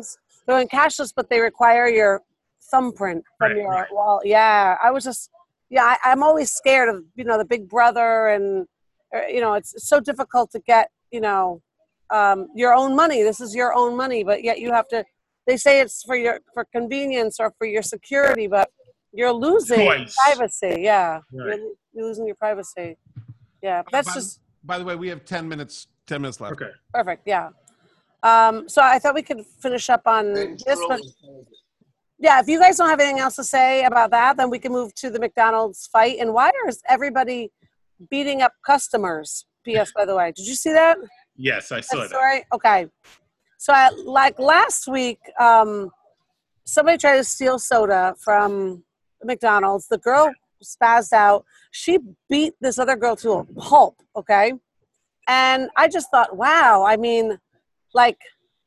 going 0.49 0.69
cashless, 0.69 1.13
but 1.15 1.29
they 1.29 1.41
require 1.41 1.87
your 1.89 2.23
thumbprint 2.71 3.25
from 3.37 3.53
right, 3.53 3.57
your 3.57 3.87
wall. 3.93 4.21
Yeah, 4.25 4.77
I 4.83 4.91
was 4.91 5.05
just. 5.05 5.31
Yeah, 5.69 5.97
I, 6.05 6.13
am 6.13 6.23
always 6.23 6.53
scared 6.53 6.89
of 6.89 7.03
you 7.17 7.25
know 7.25 7.39
the 7.39 7.45
Big 7.45 7.69
Brother 7.69 8.29
and 8.29 8.69
uh, 9.15 9.27
you 9.27 9.41
know 9.41 9.55
it's, 9.55 9.75
it's 9.75 9.89
so 9.89 9.99
difficult 9.99 10.53
to 10.53 10.61
get 10.61 10.91
you 11.11 11.21
know 11.21 11.61
um, 12.11 12.49
your 12.55 12.73
own 12.73 12.95
money. 12.95 13.23
This 13.23 13.41
is 13.41 13.55
your 13.55 13.75
own 13.75 13.97
money, 13.97 14.25
but 14.25 14.45
yet 14.45 14.61
you 14.61 14.73
have 14.73 14.89
to. 14.89 15.05
They 15.47 15.57
say 15.57 15.81
it's 15.81 16.03
for 16.03 16.17
your 16.17 16.41
for 16.53 16.65
convenience 16.73 17.37
or 17.39 17.53
for 17.59 17.67
your 17.67 17.83
security, 17.83 18.47
but 18.47 18.71
you're 19.13 19.33
losing 19.33 19.79
Choice. 19.79 20.17
privacy. 20.17 20.81
Yeah, 20.81 21.21
you're, 21.33 21.59
you're 21.93 22.07
losing 22.07 22.27
your 22.27 22.37
privacy. 22.37 22.97
Yeah, 23.63 23.83
that's 23.91 24.09
by, 24.09 24.15
just. 24.15 24.41
By 24.65 24.79
the 24.79 24.85
way, 24.85 24.97
we 24.97 25.09
have 25.09 25.25
ten 25.25 25.49
minutes. 25.49 25.89
Ten 26.07 26.23
minutes 26.23 26.41
left. 26.41 26.53
Okay. 26.53 26.71
Perfect. 26.93 27.23
Yeah. 27.27 27.51
Um, 28.23 28.69
so 28.69 28.83
I 28.83 28.99
thought 28.99 29.15
we 29.15 29.23
could 29.23 29.45
finish 29.61 29.89
up 29.91 30.03
on 30.07 30.33
this, 30.35 30.81
but 30.89 31.01
yeah, 32.19 32.41
if 32.41 32.49
you 32.49 32.59
guys 32.59 32.79
don't 32.79 32.89
have 32.89 33.01
anything 33.01 33.21
else 33.21 33.37
to 33.37 33.45
say 33.45 33.85
about 33.85 34.11
that, 34.11 34.37
then 34.37 34.51
we 34.51 34.59
can 34.59 34.73
move 34.73 34.95
to 34.97 35.11
the 35.11 35.19
McDonald's 35.19 35.87
fight. 35.87 36.19
And 36.21 36.33
why 36.33 36.51
is 36.67 36.81
everybody 36.89 37.51
beating 38.11 38.43
up 38.43 38.53
customers? 38.65 39.47
P.S. 39.65 39.93
By 39.95 40.05
the 40.05 40.15
way, 40.15 40.33
did 40.35 40.47
you 40.47 40.55
see 40.55 40.73
that? 40.73 40.97
Yes, 41.37 41.73
I 41.73 41.81
saw 41.81 42.03
that. 42.03 42.11
Sorry. 42.11 42.45
Okay. 42.55 42.87
So, 43.59 43.73
I, 43.73 43.91
like 44.05 44.39
last 44.39 44.89
week, 44.89 45.19
um, 45.41 45.91
somebody 46.65 46.99
tried 46.99 47.17
to 47.17 47.25
steal 47.25 47.59
soda 47.59 48.15
from 48.23 48.85
McDonald's. 49.25 49.89
The 49.89 49.99
girl 49.99 50.33
spazzed 50.63 51.13
out. 51.13 51.45
She 51.71 51.99
beat 52.29 52.55
this 52.61 52.79
other 52.79 52.97
girl 52.97 53.17
to 53.17 53.33
a 53.33 53.45
pulp, 53.45 53.97
okay? 54.15 54.53
And 55.29 55.69
I 55.77 55.89
just 55.89 56.11
thought, 56.11 56.37
wow, 56.37 56.85
I 56.87 56.97
mean, 56.97 57.39
like, 57.95 58.19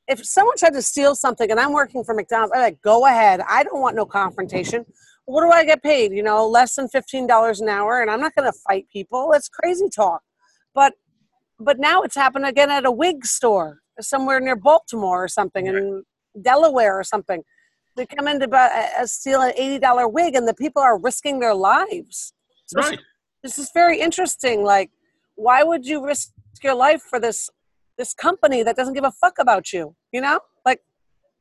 if 0.07 0.25
someone 0.25 0.57
tried 0.57 0.73
to 0.73 0.81
steal 0.81 1.15
something 1.15 1.49
and 1.49 1.59
I'm 1.59 1.71
working 1.71 2.03
for 2.03 2.13
McDonald's, 2.13 2.51
I'm 2.55 2.61
like, 2.61 2.81
go 2.81 3.05
ahead. 3.05 3.41
I 3.47 3.63
don't 3.63 3.79
want 3.79 3.95
no 3.95 4.05
confrontation. 4.05 4.85
What 5.25 5.43
do 5.43 5.51
I 5.51 5.63
get 5.63 5.83
paid? 5.83 6.11
You 6.11 6.23
know, 6.23 6.47
less 6.47 6.75
than 6.75 6.87
$15 6.87 7.61
an 7.61 7.69
hour, 7.69 8.01
and 8.01 8.09
I'm 8.09 8.19
not 8.19 8.33
going 8.33 8.51
to 8.51 8.57
fight 8.67 8.87
people. 8.91 9.31
It's 9.33 9.47
crazy 9.47 9.87
talk. 9.87 10.21
But 10.73 10.93
but 11.61 11.77
now 11.77 12.01
it's 12.01 12.15
happened 12.15 12.45
again 12.45 12.71
at 12.71 12.85
a 12.85 12.91
wig 12.91 13.25
store. 13.25 13.79
Somewhere 14.01 14.39
near 14.39 14.55
Baltimore 14.55 15.23
or 15.23 15.27
something, 15.27 15.67
in 15.67 16.03
Delaware 16.41 16.97
or 16.97 17.03
something. 17.03 17.43
They 17.95 18.05
come 18.05 18.27
in 18.27 18.39
to 18.39 18.47
buy, 18.47 18.93
uh, 18.99 19.05
steal 19.05 19.41
an 19.41 19.53
eighty 19.55 19.79
dollar 19.79 20.07
wig, 20.07 20.35
and 20.35 20.47
the 20.47 20.53
people 20.53 20.81
are 20.81 20.97
risking 20.97 21.39
their 21.39 21.55
lives. 21.55 22.33
So 22.67 22.81
Right. 22.81 22.99
This 23.43 23.57
is 23.57 23.71
very 23.73 23.99
interesting. 23.99 24.63
Like, 24.63 24.91
why 25.35 25.63
would 25.63 25.85
you 25.85 26.05
risk 26.05 26.31
your 26.61 26.75
life 26.75 27.01
for 27.01 27.19
this 27.19 27.49
this 27.97 28.13
company 28.13 28.63
that 28.63 28.75
doesn't 28.75 28.93
give 28.93 29.03
a 29.03 29.11
fuck 29.11 29.39
about 29.39 29.73
you? 29.73 29.95
You 30.11 30.21
know, 30.21 30.39
like 30.65 30.81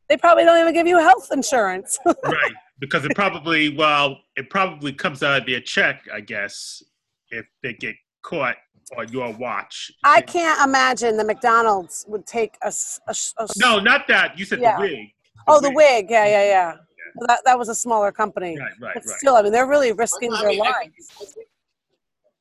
they 0.09 0.17
probably 0.17 0.45
don't 0.45 0.61
even 0.61 0.75
give 0.75 0.87
you 0.87 0.99
health 0.99 1.29
insurance. 1.33 1.99
right. 2.07 2.53
Because 2.81 3.05
it 3.05 3.15
probably, 3.15 3.77
well, 3.77 4.19
it 4.37 4.51
probably 4.51 4.93
comes 4.93 5.23
out 5.23 5.41
of 5.41 5.47
their 5.47 5.61
check, 5.61 6.07
I 6.15 6.21
guess, 6.21 6.83
if 7.31 7.45
they 7.63 7.73
get 7.73 7.97
caught 8.29 8.57
on 8.97 9.09
your 9.11 9.33
watch. 9.37 9.91
I 10.05 10.21
can't 10.21 10.61
imagine 10.67 11.17
the 11.17 11.25
McDonald's 11.25 12.05
would 12.09 12.27
take 12.27 12.57
a, 12.63 12.67
s- 12.69 13.01
a 13.07 13.11
s- 13.11 13.35
a 13.39 13.43
s- 13.43 13.57
No, 13.59 13.79
not 13.79 14.07
that. 14.09 14.39
You 14.39 14.45
said 14.45 14.61
Yeah. 14.61 14.77
Oh, 14.77 14.81
the 14.81 14.89
wig. 14.89 15.09
Oh, 15.47 15.61
the 15.61 15.71
wig. 15.73 16.07
Yeah, 16.11 16.27
yeah, 16.27 16.45
yeah. 16.45 16.73
Well, 17.17 17.27
That 17.27 17.41
that 17.47 17.59
was 17.59 17.69
a 17.69 17.75
smaller 17.75 18.13
company. 18.13 18.59
Right, 18.59 18.71
right, 18.81 18.95
But 18.95 19.05
right. 19.07 19.19
still, 19.19 19.35
I 19.37 19.43
mean, 19.43 19.53
they're 19.53 19.67
really 19.67 19.93
risking 19.93 20.33
I 20.33 20.41
their 20.41 20.51
mean, 20.51 20.61
I 20.63 20.65
lives. 20.69 21.09
think- 21.35 21.49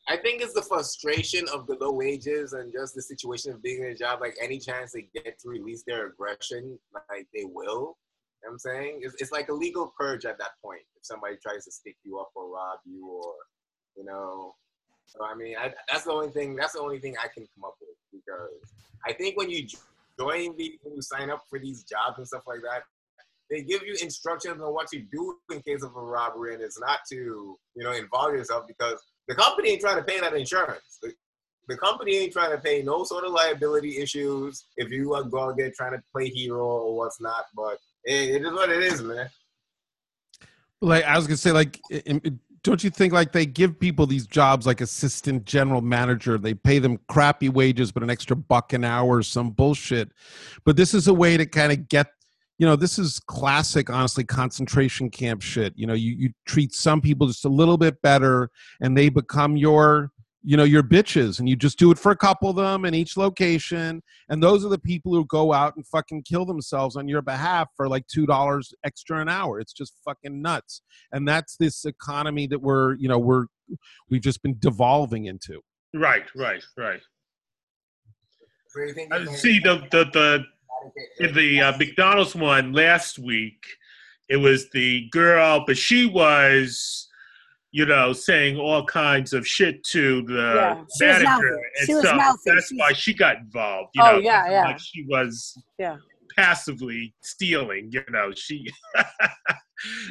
I 0.10 0.16
think- 0.18 0.42
it's 0.42 0.54
the 0.54 0.62
frustration 0.62 1.46
of 1.50 1.68
the 1.68 1.76
low 1.76 1.92
wages 1.92 2.54
and 2.54 2.72
just 2.72 2.96
the 2.96 3.02
situation 3.02 3.52
of 3.54 3.62
being 3.62 3.84
in 3.84 3.90
a 3.92 3.96
job. 3.96 4.22
Like 4.22 4.36
any 4.42 4.58
chance 4.60 4.92
they 4.94 5.10
get 5.14 5.38
to 5.40 5.50
release 5.50 5.84
their 5.86 6.08
aggression, 6.08 6.80
like 7.10 7.28
they 7.34 7.44
will. 7.46 7.98
You 8.44 8.50
know 8.50 8.52
I'm 8.52 8.60
saying 8.60 9.00
it's, 9.04 9.16
it's 9.22 9.32
like 9.32 9.50
a 9.50 9.54
legal 9.54 9.94
purge 10.00 10.24
at 10.26 10.38
that 10.38 10.52
point. 10.64 10.84
If 10.98 11.04
somebody 11.06 11.36
tries 11.46 11.66
to 11.66 11.72
stick 11.72 11.98
you 12.04 12.20
up 12.20 12.32
or 12.36 12.50
rob 12.50 12.80
you 12.86 13.06
or, 13.08 13.34
you 13.98 14.06
know, 14.06 14.56
so 15.08 15.24
I 15.26 15.36
mean, 15.36 15.56
I, 15.60 15.74
that's 15.90 16.04
the 16.04 16.12
only 16.12 16.30
thing. 16.30 16.56
That's 16.56 16.74
the 16.74 16.82
only 16.82 17.00
thing 17.00 17.16
I 17.24 17.28
can 17.34 17.48
come 17.56 17.64
up 17.66 17.76
with 17.82 17.90
because 18.12 18.72
I 19.06 19.14
think 19.14 19.38
when 19.38 19.50
you 19.50 19.66
join 20.20 20.56
the 20.58 20.78
when 20.84 20.96
you 20.96 21.02
sign 21.02 21.30
up 21.30 21.44
for 21.50 21.60
these 21.60 21.84
jobs 21.84 22.18
and 22.18 22.28
stuff 22.28 22.44
like 22.46 22.62
that, 22.62 22.84
they 23.50 23.62
give 23.62 23.82
you 23.84 23.96
instructions 24.02 24.62
on 24.62 24.74
what 24.74 24.88
to 24.90 25.00
do 25.12 25.38
in 25.52 25.62
case 25.62 25.82
of 25.84 25.96
a 25.96 26.00
robbery, 26.02 26.54
and 26.54 26.62
it's 26.62 26.80
not 26.80 27.00
to 27.12 27.16
you 27.16 27.84
know 27.84 27.94
involve 27.94 28.34
yourself 28.34 28.66
because 28.68 29.02
the 29.28 29.36
company 29.36 29.70
ain't 29.70 29.82
trying 29.82 29.98
to 29.98 30.04
pay 30.04 30.20
that 30.20 30.34
insurance. 30.34 31.00
The, 31.02 31.14
the 31.70 31.78
company 31.78 32.16
ain't 32.18 32.34
trying 32.34 32.52
to 32.52 32.58
pay 32.58 32.82
no 32.82 33.04
sort 33.04 33.26
of 33.26 33.32
liability 33.34 33.98
issues 33.98 34.66
if 34.78 34.90
you 34.90 35.14
are 35.14 35.24
going 35.24 35.52
out 35.52 35.58
there 35.58 35.72
trying 35.76 35.92
to 35.94 36.04
play 36.14 36.30
hero 36.30 36.66
or 36.66 36.96
what's 36.98 37.20
not. 37.22 37.46
But 37.56 37.78
it, 38.06 38.36
it 38.36 38.46
is 38.46 38.54
what 38.54 38.70
it 38.70 38.84
is, 38.84 39.02
man. 39.02 39.30
like 40.82 41.04
i 41.06 41.18
was 41.18 41.26
gonna 41.28 41.38
say 41.38 41.52
like 41.52 41.82
i- 41.92 42.04
i- 42.08 42.32
don't 42.68 42.84
you 42.84 42.90
think 42.90 43.14
like 43.14 43.32
they 43.32 43.46
give 43.46 43.80
people 43.80 44.06
these 44.06 44.28
jobs 44.28 44.68
like 44.68 44.82
assistant 44.82 45.46
general 45.46 45.82
manager 45.82 46.38
they 46.38 46.54
pay 46.54 46.80
them 46.80 47.00
crappy 47.08 47.48
wages 47.48 47.94
but 47.94 48.04
an 48.04 48.10
extra 48.10 48.36
buck 48.36 48.74
an 48.74 48.84
hour 48.84 49.24
some 49.24 49.52
bullshit? 49.52 50.12
But 50.66 50.76
this 50.76 50.94
is 50.94 51.08
a 51.08 51.14
way 51.14 51.38
to 51.38 51.46
kind 51.46 51.72
of 51.72 51.88
get 51.88 52.08
you 52.58 52.68
know 52.68 52.76
this 52.76 53.00
is 53.00 53.20
classic 53.20 53.90
honestly 53.90 54.26
concentration 54.26 55.10
camp 55.10 55.42
shit. 55.42 55.74
You 55.78 55.88
know 55.88 55.94
you, 55.94 56.14
you 56.14 56.30
treat 56.46 56.74
some 56.74 57.00
people 57.00 57.28
just 57.28 57.46
a 57.46 57.50
little 57.50 57.78
bit 57.78 58.02
better 58.02 58.50
and 58.82 58.98
they 58.98 59.10
become 59.10 59.56
your 59.56 60.12
you 60.44 60.56
know 60.56 60.64
your 60.64 60.84
bitches 60.84 61.40
and 61.40 61.50
you 61.50 61.56
just 61.56 61.80
do 61.80 61.92
it 61.92 61.98
for 61.98 62.12
a 62.12 62.16
couple 62.16 62.50
of 62.50 62.56
them 62.56 62.86
in 62.86 62.94
each 62.94 63.18
location 63.18 64.02
and 64.30 64.42
those 64.42 64.64
are 64.64 64.70
the 64.70 64.78
people 64.78 65.14
who 65.14 65.26
go 65.26 65.52
out 65.54 65.76
and 65.76 65.86
fucking 65.88 66.24
kill 66.24 66.46
themselves 66.46 66.96
on 66.96 67.08
your 67.08 67.22
behalf 67.22 67.70
for 67.76 67.88
like 67.88 68.06
two 68.08 68.26
dollars 68.26 68.74
extra 68.84 69.20
an 69.20 69.30
hour. 69.30 69.60
It's 69.60 69.74
just 69.74 69.94
fucking 70.04 70.42
nuts. 70.42 70.82
And 71.12 71.28
that's 71.28 71.56
this 71.58 71.86
economy 71.86 72.48
that 72.48 72.62
we're 72.62 72.96
you 72.96 73.08
know 73.08 73.20
we're 73.20 73.46
we've 74.10 74.22
just 74.22 74.42
been 74.42 74.58
devolving 74.60 75.26
into. 75.26 75.62
Right, 75.94 76.26
right, 76.36 76.64
right. 76.78 77.02
So 78.68 79.06
Uh, 79.12 79.26
see 79.34 79.60
the 79.60 79.88
the 79.92 80.06
the 80.14 80.46
in 81.20 81.34
the 81.34 81.62
uh, 81.62 81.78
McDonald's 81.78 82.36
one 82.36 82.72
last 82.72 83.20
week, 83.20 83.66
it 84.30 84.38
was 84.38 84.70
the 84.70 85.10
girl, 85.10 85.64
but 85.66 85.78
she 85.78 86.06
was, 86.06 87.07
you 87.72 87.86
know, 87.86 88.14
saying 88.14 88.58
all 88.58 88.86
kinds 88.86 89.34
of 89.34 89.46
shit 89.48 89.84
to 89.92 90.22
the 90.24 90.54
Yeah, 90.56 90.84
manager, 91.00 91.62
and 91.80 91.88
so 92.02 92.16
mouthy. 92.16 92.40
that's 92.46 92.70
She 92.70 92.76
why 92.78 92.94
she 92.94 93.14
got 93.14 93.38
involved. 93.38 93.90
You 93.94 94.04
Oh, 94.04 94.12
know, 94.14 94.20
yeah, 94.20 94.50
yeah. 94.50 94.64
Like 94.66 94.80
she 94.80 95.06
was, 95.08 95.54
Yeah. 95.78 95.98
passively 96.36 97.14
stealing. 97.22 97.90
You 97.92 98.04
know, 98.10 98.32
she. 98.36 98.68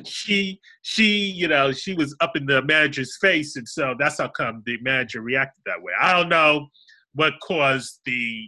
she 0.05 0.61
she 0.83 1.25
you 1.27 1.49
know 1.49 1.73
she 1.73 1.93
was 1.95 2.15
up 2.21 2.37
in 2.37 2.47
the 2.47 2.63
manager's 2.63 3.17
face 3.21 3.57
and 3.57 3.69
so 3.69 3.97
that's 3.99 4.19
how 4.19 4.29
come 4.29 4.63
the 4.65 4.79
manager 4.81 5.21
reacted 5.23 5.61
that 5.67 5.83
way 5.83 5.93
i 6.01 6.13
don't 6.13 6.29
know 6.29 6.69
what 7.15 7.33
caused 7.43 7.99
the 8.05 8.45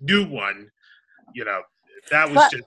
new 0.00 0.24
one 0.26 0.66
you 1.34 1.44
know 1.44 1.60
that 2.10 2.26
was 2.28 2.36
But- 2.36 2.50
just 2.50 2.64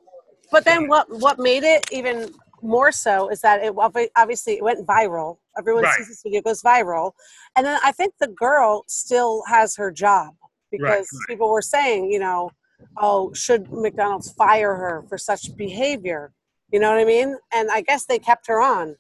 But 0.52 0.64
then 0.64 0.88
what 0.88 1.08
what 1.10 1.40
made 1.40 1.64
it 1.64 1.84
even 1.92 2.32
more 2.62 2.92
so 2.92 3.30
is 3.30 3.42
that 3.42 3.64
it 3.64 3.74
obviously 4.16 4.54
it 4.54 4.64
went 4.64 4.86
viral. 4.88 5.38
Everyone 5.58 5.84
Right. 5.84 5.98
sees 5.98 6.08
this 6.08 6.22
video, 6.24 6.40
it 6.40 6.46
goes 6.46 6.62
viral, 6.62 7.12
and 7.56 7.66
then 7.66 7.80
I 7.84 7.92
think 7.92 8.14
the 8.20 8.28
girl 8.28 8.84
still 8.88 9.44
has 9.48 9.76
her 9.76 9.92
job 9.92 10.36
because 10.72 11.10
right. 11.12 11.28
people 11.28 11.50
were 11.50 11.62
saying, 11.62 12.12
you 12.12 12.20
know, 12.20 12.50
oh, 12.98 13.34
should 13.34 13.72
McDonald's 13.72 14.32
fire 14.32 14.76
her 14.76 15.04
for 15.10 15.18
such 15.18 15.56
behavior? 15.58 16.32
You 16.72 16.80
know 16.80 16.90
what 16.90 17.00
I 17.00 17.06
mean? 17.06 17.38
And 17.54 17.70
I 17.70 17.82
guess 17.82 18.06
they 18.06 18.18
kept 18.20 18.48
her 18.48 18.62
on. 18.62 18.96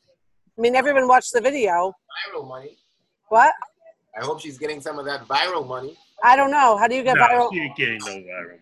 I 0.57 0.61
mean, 0.61 0.75
everyone 0.75 1.07
watched 1.07 1.33
the 1.33 1.41
video. 1.41 1.93
viral 2.29 2.47
money. 2.47 2.77
What? 3.29 3.53
I 4.19 4.25
hope 4.25 4.41
she's 4.41 4.57
getting 4.57 4.81
some 4.81 4.99
of 4.99 5.05
that 5.05 5.25
viral 5.27 5.65
money. 5.65 5.97
I 6.23 6.35
don't 6.35 6.51
know. 6.51 6.77
How 6.77 6.87
do 6.87 6.95
you 6.95 7.03
get 7.03 7.15
no, 7.15 7.23
viral? 7.23 7.53
she 7.53 7.59
ain't 7.61 7.75
getting 7.75 7.99
no 8.05 8.11
viral 8.11 8.57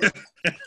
money. 0.00 0.10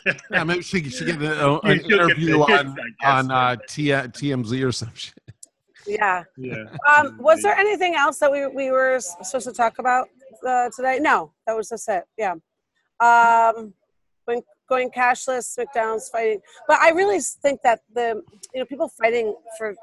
yeah 0.30 0.44
maybe 0.44 0.62
she 0.62 0.88
should 0.90 1.06
get 1.06 1.20
a, 1.22 1.24
Yeah, 1.24 1.58
an 1.64 1.78
she'll 1.80 1.88
get 1.88 2.00
interview 2.00 2.38
hits, 2.38 2.50
on 2.50 2.68
I 2.68 2.74
guess, 2.74 3.24
on 3.24 3.30
uh, 3.30 3.56
but- 3.56 3.68
T- 3.68 3.88
TMZ 3.88 4.66
or 4.66 4.72
some 4.72 4.90
shit 4.94 5.14
Yeah. 5.86 6.24
yeah 6.36 6.64
Um, 6.96 7.16
was 7.18 7.42
there 7.42 7.54
anything 7.56 7.94
else 7.94 8.18
that 8.18 8.30
we, 8.30 8.46
we 8.46 8.70
were 8.70 9.00
supposed 9.00 9.46
to 9.48 9.52
talk 9.52 9.78
about 9.78 10.08
uh, 10.46 10.68
today? 10.76 10.98
No, 11.00 11.32
that 11.46 11.56
was 11.56 11.68
just 11.68 11.88
it. 11.88 12.04
Yeah. 12.18 12.34
Um, 13.00 13.74
going, 14.28 14.42
going 14.68 14.90
cashless, 14.90 15.56
McDonald's 15.58 16.08
fighting. 16.08 16.40
But 16.68 16.78
I 16.80 16.90
really 16.90 17.18
think 17.20 17.60
that 17.64 17.80
the, 17.94 18.22
you 18.54 18.60
know, 18.60 18.66
people 18.66 18.88
fighting 18.88 19.34
for 19.58 19.68
an 19.70 19.76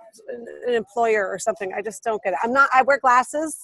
an 0.67 0.73
employer 0.73 1.27
or 1.27 1.37
something, 1.39 1.73
I 1.75 1.81
just 1.81 2.03
don't 2.03 2.21
get 2.23 2.33
it. 2.33 2.39
I'm 2.43 2.53
not, 2.53 2.69
I 2.73 2.81
wear 2.83 2.99
glasses, 2.99 3.57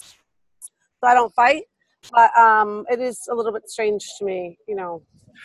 so 1.00 1.08
I 1.08 1.14
don't 1.14 1.34
fight. 1.34 1.64
But 2.12 2.38
um, 2.38 2.86
it 2.90 3.00
is 3.00 3.28
a 3.32 3.36
little 3.36 3.52
bit 3.52 3.70
strange 3.70 4.06
to 4.20 4.26
me, 4.26 4.58
you 4.68 4.76
know, 4.76 5.02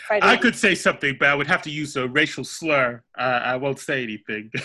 fighting. 0.08 0.28
i 0.28 0.36
could 0.36 0.56
say 0.56 0.74
something 0.74 1.16
but 1.18 1.28
i 1.28 1.34
would 1.34 1.46
have 1.46 1.62
to 1.62 1.70
use 1.70 1.96
a 1.96 2.08
racial 2.08 2.44
slur 2.44 3.02
uh, 3.18 3.40
i 3.44 3.56
won't 3.56 3.78
say 3.78 4.02
anything 4.02 4.50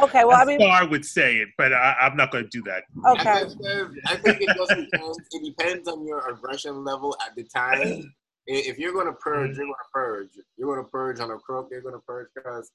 Okay, 0.00 0.24
well, 0.24 0.40
I 0.40 0.44
mean, 0.44 0.60
Star 0.60 0.86
would 0.86 1.04
say 1.04 1.38
it 1.38 1.48
but 1.58 1.72
I, 1.72 1.96
i'm 2.00 2.16
not 2.16 2.30
going 2.30 2.44
to 2.44 2.50
do 2.50 2.62
that 2.62 2.84
okay. 3.10 3.30
I 3.30 3.44
think, 3.44 3.66
uh, 3.66 3.84
I 4.06 4.16
think 4.16 4.40
it 4.40 4.56
just 4.56 4.70
depends. 4.70 5.18
It 5.32 5.56
depends 5.56 5.88
on 5.88 6.06
your 6.06 6.28
aggression 6.28 6.84
level 6.84 7.16
at 7.26 7.34
the 7.34 7.42
time. 7.44 8.14
If 8.46 8.78
you're 8.78 8.92
gonna 8.92 9.12
purge, 9.12 9.56
you're 9.56 9.66
gonna 9.66 9.90
purge. 9.92 10.28
You're 10.56 10.74
gonna 10.74 10.88
purge 10.88 11.20
on 11.20 11.30
a 11.30 11.38
crook. 11.38 11.68
You're 11.70 11.80
gonna 11.80 12.00
purge 12.00 12.28
because 12.34 12.70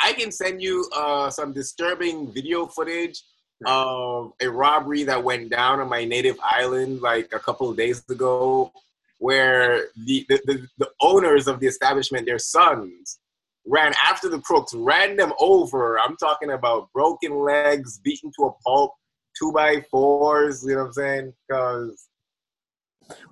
I 0.00 0.12
can 0.12 0.30
send 0.30 0.62
you 0.62 0.88
uh, 0.96 1.30
some 1.30 1.52
disturbing 1.52 2.32
video 2.32 2.66
footage 2.66 3.22
of 3.66 4.26
um, 4.26 4.32
a 4.40 4.48
robbery 4.48 5.02
that 5.04 5.22
went 5.22 5.50
down 5.50 5.80
on 5.80 5.88
my 5.88 6.04
native 6.04 6.38
island 6.42 7.00
like 7.00 7.32
a 7.32 7.38
couple 7.38 7.68
of 7.68 7.76
days 7.76 8.04
ago, 8.08 8.72
where 9.18 9.86
the 10.04 10.24
the, 10.28 10.40
the, 10.46 10.68
the 10.78 10.90
owners 11.00 11.48
of 11.48 11.60
the 11.60 11.66
establishment, 11.66 12.26
their 12.26 12.38
sons, 12.38 13.18
ran 13.66 13.92
after 14.06 14.28
the 14.28 14.40
crooks, 14.40 14.72
ran 14.74 15.16
them 15.16 15.32
over. 15.40 15.98
I'm 15.98 16.16
talking 16.16 16.50
about 16.50 16.92
broken 16.92 17.34
legs, 17.40 17.98
beaten 18.02 18.30
to 18.38 18.46
a 18.46 18.52
pulp, 18.64 18.92
two 19.36 19.52
by 19.52 19.84
fours. 19.90 20.62
You 20.62 20.74
know 20.74 20.80
what 20.82 20.86
I'm 20.86 20.92
saying? 20.92 21.32
Because 21.48 22.08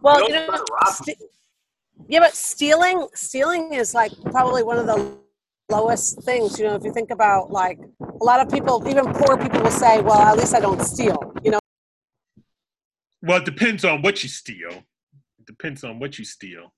Well, 0.03 0.29
you 0.29 0.35
know, 0.35 0.59
yeah, 2.09 2.21
but 2.21 2.35
stealing 2.35 3.07
stealing 3.15 3.73
is 3.73 3.95
like 3.95 4.13
probably 4.25 4.63
one 4.63 4.79
of 4.79 4.87
the 4.87 5.17
lowest 5.69 6.23
things. 6.23 6.59
You 6.59 6.67
know, 6.67 6.75
if 6.75 6.85
you 6.85 6.93
think 6.93 7.11
about 7.11 7.51
like 7.51 7.79
a 8.01 8.25
lot 8.25 8.41
of 8.41 8.51
people, 8.51 8.83
even 8.89 9.13
poor 9.13 9.37
people, 9.37 9.63
will 9.63 9.71
say, 9.71 10.01
"Well, 10.01 10.21
at 10.21 10.37
least 10.37 10.55
I 10.55 10.61
don't 10.61 10.83
steal." 10.83 11.33
You 11.43 11.53
know, 11.53 11.59
well 13.23 13.39
it 13.39 13.45
depends 13.45 13.85
on 13.85 14.03
what 14.03 14.23
you 14.23 14.29
steal 14.29 14.71
it 14.71 15.47
depends 15.47 15.85
on 15.85 15.99
what 15.99 16.19
you 16.19 16.25
steal 16.25 16.73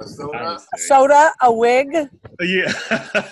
a 0.00 0.04
I 0.04 0.06
soda. 0.06 0.58
a 0.74 0.78
soda, 0.78 1.32
a 1.42 1.52
wig. 1.52 1.88
Yeah. 2.40 2.72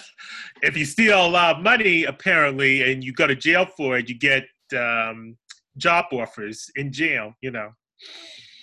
if 0.63 0.77
you 0.77 0.85
steal 0.85 1.27
a 1.27 1.29
lot 1.29 1.57
of 1.57 1.63
money, 1.63 2.05
apparently, 2.05 2.93
and 2.93 3.03
you 3.03 3.13
go 3.13 3.27
to 3.27 3.35
jail 3.35 3.67
for 3.67 3.99
it, 3.99 4.09
you 4.09 4.17
get 4.17 4.45
um, 4.77 5.37
job 5.77 6.05
offers 6.13 6.71
in 6.77 6.93
jail. 6.93 7.35
You 7.41 7.51
know. 7.51 7.71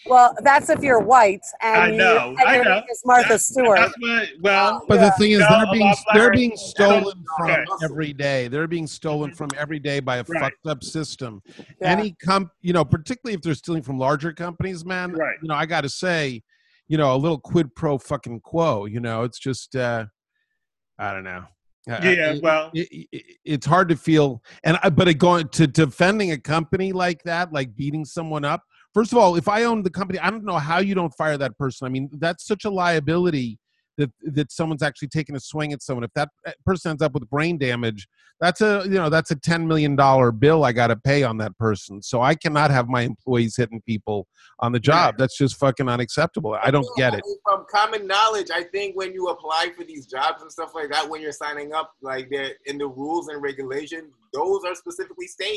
Well, 0.10 0.36
that's 0.42 0.70
if 0.70 0.82
you're 0.82 1.00
white 1.00 1.42
and, 1.62 1.82
I 1.82 1.88
you- 1.92 1.98
know, 1.98 2.30
and 2.30 2.40
I 2.42 2.56
your 2.56 2.66
know. 2.66 2.76
name 2.76 2.84
is 2.92 3.02
Martha 3.06 3.24
That's- 3.24 3.48
Stewart. 3.48 3.78
That's 3.80 3.94
what. 4.00 4.30
Well, 4.42 4.86
But 4.88 4.96
Yeah. 5.00 5.06
the 5.06 5.12
thing 5.12 5.32
is, 5.32 5.40
No, 5.40 5.48
they're 5.50 5.72
being 5.74 5.94
they're 6.14 6.32
being 6.32 6.58
stolen 6.58 7.24
from 7.38 7.50
Okay. 7.52 7.66
every 7.84 8.14
day. 8.14 8.48
They're 8.48 8.68
being 8.68 8.88
stolen 8.88 9.34
from 9.34 9.50
every 9.58 9.80
day 9.80 10.00
by 10.00 10.18
a 10.18 10.24
Right. 10.28 10.42
fucked 10.42 10.66
up 10.68 10.84
system. 10.84 11.42
Yeah. 11.58 11.64
Any 11.92 12.16
comp, 12.24 12.52
you 12.62 12.74
know, 12.74 12.84
particularly 12.84 13.36
if 13.36 13.42
they're 13.42 13.54
stealing 13.56 13.84
from 13.84 13.98
larger 14.00 14.34
companies, 14.34 14.84
man. 14.84 15.12
Right. 15.14 15.38
You 15.42 15.48
know, 15.50 15.56
I 15.56 15.66
got 15.66 15.82
to 15.82 15.90
say, 15.90 16.44
you 16.88 16.98
know 16.98 17.14
a 17.14 17.18
little 17.18 17.38
quid 17.40 17.76
pro 17.76 18.00
fucking 18.00 18.40
quo. 18.42 18.86
You 18.86 19.00
know, 19.00 19.24
it's 19.24 19.38
just 19.38 19.76
uh, 19.76 20.06
I 20.98 21.14
don't 21.14 21.24
know. 21.24 21.44
Uh, 21.90 22.00
Yeah, 22.04 22.32
it- 22.34 22.44
well- 22.44 22.72
it, 22.74 23.08
it, 23.12 23.24
it's 23.46 23.66
hard 23.66 23.90
to 23.90 23.96
feel, 23.96 24.44
and 24.64 24.78
I, 24.84 24.90
but 24.90 25.08
it 25.08 25.14
going 25.16 25.48
to 25.50 25.66
defending 25.68 26.32
a 26.32 26.38
company 26.38 26.92
like 26.92 27.24
that, 27.24 27.54
like 27.54 27.76
beating 27.76 28.06
someone 28.06 28.44
up. 28.44 28.64
First 28.94 29.12
of 29.12 29.18
all, 29.18 29.36
if 29.36 29.48
I 29.48 29.64
own 29.64 29.84
the 29.84 29.90
company, 29.90 30.20
I 30.20 30.30
don't 30.32 30.46
know 30.46 30.58
how 30.58 30.80
you 30.80 30.96
don't 30.96 31.14
fire 31.16 31.38
that 31.38 31.58
person. 31.58 31.86
I 31.86 31.90
mean, 31.90 32.10
that's 32.14 32.46
such 32.46 32.66
a 32.66 32.70
liability 32.70 33.60
that 34.00 34.12
that 34.24 34.52
someone's 34.52 34.82
actually 34.82 35.10
taking 35.10 35.36
a 35.36 35.40
swing 35.40 35.74
at 35.74 35.84
someone. 35.84 36.04
If 36.04 36.14
that 36.16 36.30
uh, 36.48 36.52
person 36.66 36.92
ends 36.92 37.04
up 37.04 37.14
with 37.14 37.30
brain 37.30 37.58
damage, 37.58 38.08
that's 38.40 38.62
a 38.62 38.84
you 38.86 38.96
know 38.96 39.10
that's 39.10 39.30
a 39.30 39.36
ten 39.36 39.68
million 39.68 39.96
dollar 39.96 40.32
bill 40.32 40.64
I 40.64 40.72
got 40.72 40.88
to 40.88 40.96
pay 40.96 41.22
on 41.24 41.38
that 41.38 41.56
person. 41.58 42.02
So 42.02 42.22
I 42.22 42.34
cannot 42.34 42.72
have 42.72 42.88
my 42.88 43.02
employees 43.02 43.56
hitting 43.58 43.82
people 43.86 44.26
on 44.62 44.72
the 44.72 44.80
job. 44.80 45.16
That's 45.18 45.38
just 45.38 45.58
fucking 45.58 45.88
unacceptable. 45.88 46.58
I 46.62 46.72
don't 46.72 46.88
get 46.98 47.14
it. 47.14 47.22
From 47.44 47.66
common 47.70 48.08
knowledge, 48.08 48.50
I 48.54 48.64
think 48.64 48.96
when 48.96 49.14
you 49.14 49.28
apply 49.28 49.72
for 49.78 49.84
these 49.84 50.08
jobs 50.08 50.42
and 50.42 50.52
stuff 50.52 50.74
like 50.74 50.90
that, 50.92 51.08
when 51.08 51.22
you're 51.22 51.32
signing 51.32 51.74
up, 51.74 51.94
like 52.02 52.30
they're 52.32 52.54
in 52.66 52.78
the 52.78 52.88
rules 52.88 53.28
and 53.28 53.42
regulations, 53.42 54.14
those 54.34 54.64
are 54.66 54.76
specifically 54.76 55.28
stated. 55.28 55.48